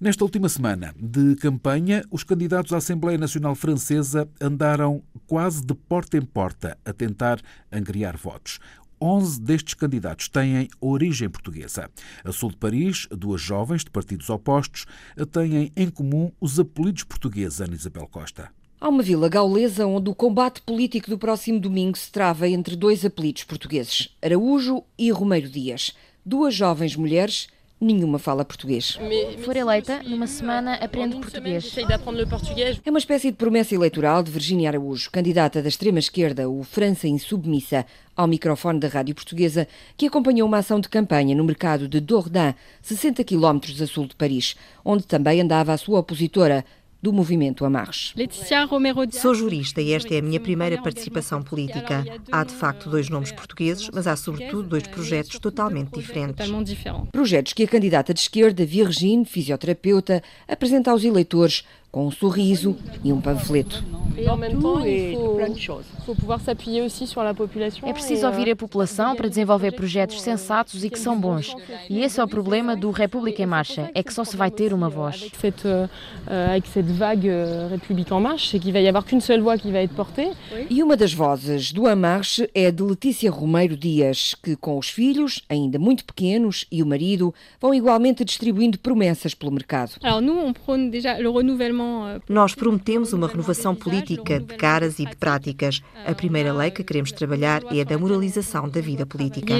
Nesta 0.00 0.24
última 0.24 0.48
semana 0.48 0.92
de 0.98 1.36
campanha, 1.36 2.02
os 2.10 2.24
candidatos 2.24 2.72
à 2.72 2.78
Assembleia 2.78 3.16
Nacional 3.16 3.54
Francesa 3.54 4.28
andaram 4.40 5.00
quase 5.28 5.64
de 5.64 5.74
porta 5.74 6.16
em 6.16 6.22
porta 6.22 6.76
a 6.84 6.92
tentar 6.92 7.40
angriar 7.70 8.16
votos. 8.16 8.58
11 9.00 9.40
destes 9.40 9.74
candidatos 9.74 10.28
têm 10.28 10.68
origem 10.80 11.28
portuguesa. 11.28 11.90
A 12.24 12.32
sul 12.32 12.50
de 12.50 12.56
Paris, 12.56 13.06
duas 13.10 13.40
jovens 13.40 13.84
de 13.84 13.90
partidos 13.90 14.30
opostos, 14.30 14.86
têm 15.30 15.72
em 15.76 15.88
comum 15.88 16.32
os 16.40 16.58
apelidos 16.58 17.04
portugueses, 17.04 17.60
Ana 17.60 17.74
Isabel 17.74 18.08
Costa. 18.08 18.50
Há 18.80 18.88
uma 18.88 19.04
vila 19.04 19.28
gaulesa 19.28 19.86
onde 19.86 20.10
o 20.10 20.14
combate 20.16 20.60
político 20.62 21.08
do 21.08 21.16
próximo 21.16 21.60
domingo 21.60 21.96
se 21.96 22.10
trava 22.10 22.48
entre 22.48 22.74
dois 22.74 23.04
apelidos 23.04 23.44
portugueses, 23.44 24.08
Araújo 24.20 24.82
e 24.98 25.12
Romeiro 25.12 25.48
Dias. 25.48 25.94
Duas 26.26 26.54
jovens 26.54 26.96
mulheres 26.96 27.46
nenhuma 27.82 28.18
fala 28.18 28.44
português. 28.44 28.98
For 29.44 29.56
eleita, 29.56 30.02
numa 30.04 30.26
semana 30.26 30.74
aprendo 30.74 31.18
português. 31.18 31.74
É 32.84 32.90
uma 32.90 32.98
espécie 32.98 33.30
de 33.30 33.36
promessa 33.36 33.74
eleitoral 33.74 34.22
de 34.22 34.30
Virginia 34.30 34.68
Araújo, 34.70 35.10
candidata 35.10 35.60
da 35.60 35.68
extrema-esquerda, 35.68 36.48
o 36.48 36.62
França 36.62 37.08
Insubmissa, 37.08 37.84
ao 38.16 38.26
microfone 38.26 38.78
da 38.78 38.88
Rádio 38.88 39.14
Portuguesa, 39.14 39.66
que 39.96 40.06
acompanhou 40.06 40.46
uma 40.46 40.58
ação 40.58 40.78
de 40.78 40.88
campanha 40.88 41.34
no 41.34 41.44
mercado 41.44 41.88
de 41.88 41.98
Dourdan, 41.98 42.54
60 42.80 43.24
km 43.24 43.60
a 43.82 43.86
sul 43.86 44.06
de 44.06 44.14
Paris, 44.14 44.54
onde 44.84 45.04
também 45.04 45.40
andava 45.40 45.72
a 45.72 45.78
sua 45.78 45.98
opositora, 45.98 46.64
do 47.02 47.12
movimento 47.12 47.64
Amarres. 47.64 48.14
Sou 49.20 49.34
jurista 49.34 49.82
e 49.82 49.92
esta 49.92 50.14
é 50.14 50.18
a 50.18 50.22
minha 50.22 50.38
primeira 50.38 50.80
participação 50.80 51.42
política. 51.42 52.04
Há 52.30 52.44
de 52.44 52.52
facto 52.54 52.88
dois 52.88 53.08
nomes 53.08 53.32
portugueses, 53.32 53.90
mas 53.92 54.06
há 54.06 54.14
sobretudo 54.14 54.68
dois 54.68 54.86
projetos 54.86 55.38
totalmente 55.40 55.90
diferentes. 55.92 56.48
Projetos 57.10 57.52
que 57.52 57.64
a 57.64 57.68
candidata 57.68 58.14
de 58.14 58.20
esquerda, 58.20 58.64
Virgine, 58.64 59.24
fisioterapeuta, 59.24 60.22
apresenta 60.46 60.92
aos 60.92 61.02
eleitores 61.02 61.64
com 61.92 62.06
um 62.06 62.10
sorriso 62.10 62.74
e 63.04 63.12
um 63.12 63.20
panfleto. 63.20 63.84
É 67.88 67.92
preciso 67.92 68.26
ouvir 68.26 68.50
a 68.50 68.56
população 68.56 69.14
para 69.14 69.28
desenvolver 69.28 69.72
projetos 69.72 70.20
sensatos 70.20 70.84
e 70.84 70.90
que 70.90 70.98
são 70.98 71.18
bons. 71.18 71.54
E 71.88 72.00
esse 72.00 72.20
é 72.20 72.24
o 72.24 72.28
problema 72.28 72.76
do 72.76 72.90
República 72.90 73.42
em 73.42 73.46
Marcha, 73.46 73.90
é 73.94 74.02
que 74.02 74.12
só 74.12 74.24
se 74.24 74.36
vai 74.36 74.50
ter 74.50 74.72
uma 74.72 74.88
voz. 74.88 75.30
E 80.68 80.82
uma 80.82 80.96
das 80.96 81.12
vozes 81.12 81.72
do 81.72 81.86
Amarche 81.86 82.48
é 82.54 82.70
de 82.70 82.82
Letícia 82.82 83.30
Romeiro 83.30 83.76
Dias, 83.76 84.34
que 84.42 84.56
com 84.56 84.78
os 84.78 84.88
filhos, 84.88 85.42
ainda 85.48 85.78
muito 85.78 86.04
pequenos, 86.04 86.66
e 86.70 86.82
o 86.82 86.86
marido, 86.86 87.34
vão 87.60 87.74
igualmente 87.74 88.24
distribuindo 88.24 88.78
promessas 88.78 89.34
pelo 89.34 89.52
mercado. 89.52 89.92
Nós 92.28 92.54
prometemos 92.54 93.12
uma 93.12 93.26
renovação 93.28 93.74
política 93.74 94.40
de 94.40 94.56
caras 94.56 94.98
e 94.98 95.06
de 95.06 95.16
práticas. 95.16 95.82
A 96.06 96.14
primeira 96.14 96.52
lei 96.52 96.70
que 96.70 96.84
queremos 96.84 97.12
trabalhar 97.12 97.62
é 97.74 97.80
a 97.80 97.84
da 97.84 97.98
moralização 97.98 98.68
da 98.68 98.80
vida 98.80 99.06
política. 99.06 99.54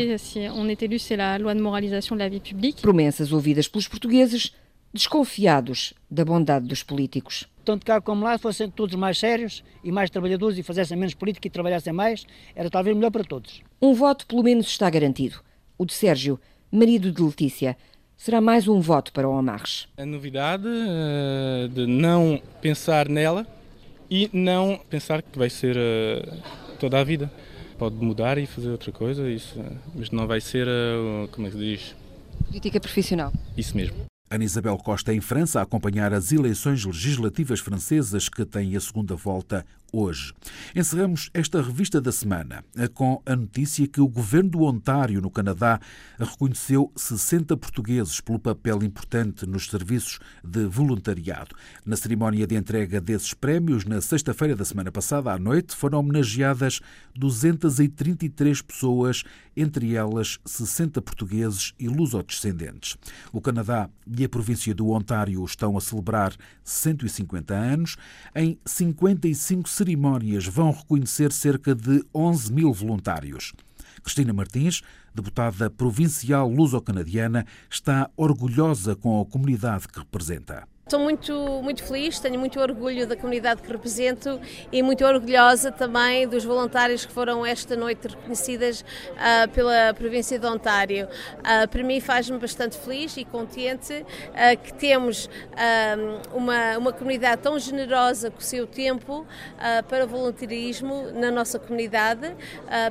Promessas 2.80 3.32
ouvidas 3.32 3.68
pelos 3.68 3.88
portugueses, 3.88 4.52
desconfiados 4.92 5.94
da 6.10 6.24
bondade 6.24 6.66
dos 6.66 6.82
políticos. 6.82 7.48
Tanto 7.64 7.86
cá 7.86 8.00
como 8.00 8.24
lá 8.24 8.38
fossem 8.38 8.68
todos 8.68 8.94
mais 8.96 9.18
sérios 9.18 9.62
e 9.84 9.92
mais 9.92 10.10
trabalhadores 10.10 10.58
e 10.58 10.62
fizessem 10.62 10.96
menos 10.96 11.14
política 11.14 11.46
e 11.46 11.50
trabalhassem 11.50 11.92
mais, 11.92 12.26
era 12.54 12.68
talvez 12.68 12.96
melhor 12.96 13.10
para 13.10 13.24
todos. 13.24 13.62
Um 13.80 13.94
voto 13.94 14.26
pelo 14.26 14.42
menos 14.42 14.66
está 14.66 14.90
garantido. 14.90 15.40
O 15.78 15.86
de 15.86 15.94
Sérgio, 15.94 16.40
marido 16.70 17.12
de 17.12 17.22
Letícia 17.22 17.76
será 18.22 18.40
mais 18.40 18.68
um 18.68 18.80
voto 18.80 19.12
para 19.12 19.28
o 19.28 19.36
Amarres. 19.36 19.88
A 19.96 20.06
novidade 20.06 20.68
uh, 20.68 21.68
de 21.68 21.88
não 21.88 22.40
pensar 22.60 23.08
nela 23.08 23.44
e 24.08 24.30
não 24.32 24.80
pensar 24.88 25.22
que 25.22 25.36
vai 25.36 25.50
ser 25.50 25.76
uh, 25.76 26.42
toda 26.78 27.00
a 27.00 27.04
vida. 27.04 27.28
Pode 27.76 27.96
mudar 27.96 28.38
e 28.38 28.46
fazer 28.46 28.70
outra 28.70 28.92
coisa, 28.92 29.28
isso, 29.28 29.58
mas 29.92 30.12
não 30.12 30.24
vai 30.28 30.40
ser, 30.40 30.68
uh, 30.68 31.26
como 31.32 31.48
é 31.48 31.50
que 31.50 31.56
se 31.56 31.64
diz? 31.64 31.96
Política 32.46 32.78
profissional. 32.78 33.32
Isso 33.56 33.76
mesmo. 33.76 33.96
Ana 34.30 34.44
Isabel 34.44 34.78
Costa 34.78 35.12
em 35.12 35.20
França 35.20 35.58
a 35.58 35.64
acompanhar 35.64 36.12
as 36.12 36.30
eleições 36.30 36.84
legislativas 36.84 37.58
francesas 37.58 38.28
que 38.28 38.44
têm 38.46 38.76
a 38.76 38.80
segunda 38.80 39.16
volta 39.16 39.66
hoje. 39.92 40.32
Encerramos 40.74 41.30
esta 41.34 41.60
revista 41.60 42.00
da 42.00 42.10
semana 42.10 42.64
com 42.94 43.22
a 43.26 43.36
notícia 43.36 43.86
que 43.86 44.00
o 44.00 44.08
governo 44.08 44.50
do 44.50 44.62
Ontário, 44.62 45.20
no 45.20 45.30
Canadá, 45.30 45.78
reconheceu 46.18 46.90
60 46.96 47.56
portugueses 47.56 48.20
pelo 48.20 48.38
papel 48.38 48.82
importante 48.82 49.46
nos 49.46 49.66
serviços 49.66 50.18
de 50.42 50.64
voluntariado. 50.64 51.54
Na 51.84 51.96
cerimónia 51.96 52.46
de 52.46 52.56
entrega 52.56 53.00
desses 53.00 53.34
prémios, 53.34 53.84
na 53.84 54.00
sexta-feira 54.00 54.56
da 54.56 54.64
semana 54.64 54.90
passada 54.90 55.32
à 55.32 55.38
noite, 55.38 55.76
foram 55.76 56.00
homenageadas 56.00 56.80
233 57.14 58.62
pessoas, 58.62 59.22
entre 59.54 59.94
elas 59.94 60.38
60 60.46 61.02
portugueses 61.02 61.74
e 61.78 61.88
lusodescendentes. 61.88 62.96
O 63.32 63.40
Canadá 63.40 63.90
e 64.06 64.24
a 64.24 64.28
província 64.28 64.74
do 64.74 64.88
Ontário 64.88 65.44
estão 65.44 65.76
a 65.76 65.80
celebrar 65.80 66.34
150 66.64 67.54
anos. 67.54 67.96
Em 68.34 68.58
55 68.64 69.68
cerimónias 69.82 70.46
vão 70.46 70.70
reconhecer 70.70 71.32
cerca 71.32 71.74
de 71.74 72.04
11 72.14 72.52
mil 72.52 72.72
voluntários. 72.72 73.52
Cristina 74.00 74.32
Martins, 74.32 74.80
deputada 75.12 75.68
provincial 75.68 76.48
luso-canadiana, 76.48 77.44
está 77.68 78.08
orgulhosa 78.16 78.94
com 78.94 79.20
a 79.20 79.26
comunidade 79.26 79.88
que 79.88 79.98
representa. 79.98 80.71
Estou 80.92 81.04
muito, 81.04 81.32
muito 81.62 81.82
feliz, 81.82 82.20
tenho 82.20 82.38
muito 82.38 82.60
orgulho 82.60 83.06
da 83.06 83.16
comunidade 83.16 83.62
que 83.62 83.72
represento 83.72 84.38
e 84.70 84.82
muito 84.82 85.02
orgulhosa 85.06 85.72
também 85.72 86.28
dos 86.28 86.44
voluntários 86.44 87.06
que 87.06 87.12
foram 87.14 87.46
esta 87.46 87.74
noite 87.74 88.08
reconhecidas 88.08 88.82
uh, 88.82 89.48
pela 89.52 89.94
província 89.94 90.38
de 90.38 90.44
Ontário. 90.44 91.08
Uh, 91.38 91.66
para 91.66 91.82
mim 91.82 91.98
faz-me 91.98 92.36
bastante 92.36 92.76
feliz 92.76 93.16
e 93.16 93.24
contente 93.24 94.04
uh, 94.04 94.62
que 94.62 94.74
temos 94.74 95.30
uma, 96.34 96.76
uma 96.76 96.92
comunidade 96.92 97.40
tão 97.40 97.58
generosa 97.58 98.30
com 98.30 98.40
o 98.40 98.42
seu 98.42 98.66
tempo 98.66 99.26
para 99.88 100.04
o 100.04 100.08
voluntarismo 100.08 101.10
na 101.12 101.30
nossa 101.30 101.58
comunidade, 101.58 102.34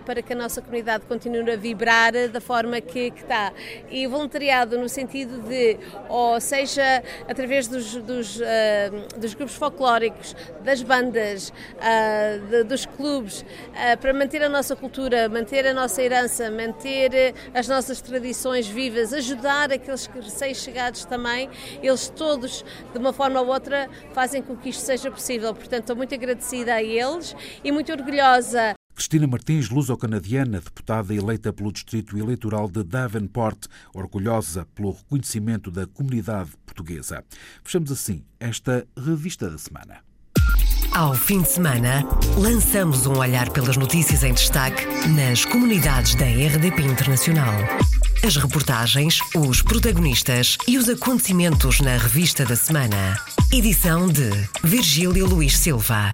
para 0.05 0.21
que 0.21 0.33
a 0.33 0.35
nossa 0.35 0.61
comunidade 0.61 1.05
continue 1.05 1.51
a 1.51 1.55
vibrar 1.55 2.13
da 2.29 2.39
forma 2.39 2.79
que, 2.79 3.11
que 3.11 3.21
está. 3.21 3.51
E 3.89 4.07
voluntariado 4.07 4.77
no 4.77 4.87
sentido 4.87 5.39
de, 5.47 5.77
ou 6.07 6.39
seja, 6.39 7.03
através 7.27 7.67
dos 7.67 7.90
dos, 7.95 8.03
dos, 8.03 8.37
uh, 8.37 9.19
dos 9.19 9.33
grupos 9.33 9.55
folclóricos, 9.55 10.35
das 10.63 10.81
bandas, 10.81 11.49
uh, 11.49 12.47
de, 12.47 12.63
dos 12.63 12.85
clubes, 12.85 13.41
uh, 13.41 13.97
para 13.99 14.13
manter 14.13 14.43
a 14.43 14.49
nossa 14.49 14.75
cultura, 14.75 15.27
manter 15.27 15.65
a 15.65 15.73
nossa 15.73 16.01
herança, 16.01 16.49
manter 16.49 17.33
as 17.53 17.67
nossas 17.67 18.01
tradições 18.01 18.67
vivas, 18.67 19.13
ajudar 19.13 19.71
aqueles 19.71 20.05
recém-chegados 20.07 21.05
também, 21.05 21.49
eles 21.81 22.09
todos, 22.09 22.63
de 22.91 22.97
uma 22.97 23.13
forma 23.13 23.41
ou 23.41 23.47
outra, 23.47 23.89
fazem 24.13 24.41
com 24.41 24.55
que 24.55 24.69
isto 24.69 24.81
seja 24.81 25.11
possível. 25.11 25.53
Portanto, 25.53 25.81
estou 25.81 25.95
muito 25.95 26.13
agradecida 26.13 26.75
a 26.75 26.83
eles 26.83 27.35
e 27.63 27.71
muito 27.71 27.91
orgulhosa 27.91 28.75
Cristina 29.01 29.25
Martins, 29.25 29.67
luso-canadiana, 29.67 30.61
deputada 30.61 31.11
eleita 31.11 31.51
pelo 31.51 31.71
Distrito 31.71 32.15
Eleitoral 32.15 32.69
de 32.69 32.83
Davenport, 32.83 33.65
orgulhosa 33.95 34.67
pelo 34.75 34.91
reconhecimento 34.91 35.71
da 35.71 35.87
comunidade 35.87 36.51
portuguesa. 36.67 37.23
Fechamos 37.63 37.91
assim 37.91 38.23
esta 38.39 38.85
revista 38.95 39.49
da 39.49 39.57
semana. 39.57 40.03
Ao 40.93 41.15
fim 41.15 41.41
de 41.41 41.49
semana, 41.49 42.03
lançamos 42.37 43.07
um 43.07 43.17
olhar 43.17 43.49
pelas 43.49 43.75
notícias 43.75 44.23
em 44.23 44.35
destaque 44.35 44.85
nas 45.07 45.45
comunidades 45.45 46.13
da 46.13 46.25
RDP 46.25 46.83
Internacional. 46.83 47.55
As 48.23 48.35
reportagens, 48.35 49.17
os 49.35 49.63
protagonistas 49.63 50.59
e 50.67 50.77
os 50.77 50.87
acontecimentos 50.87 51.79
na 51.79 51.97
revista 51.97 52.45
da 52.45 52.55
semana. 52.55 53.17
Edição 53.51 54.07
de 54.07 54.29
Virgílio 54.63 55.25
Luís 55.25 55.57
Silva. 55.57 56.13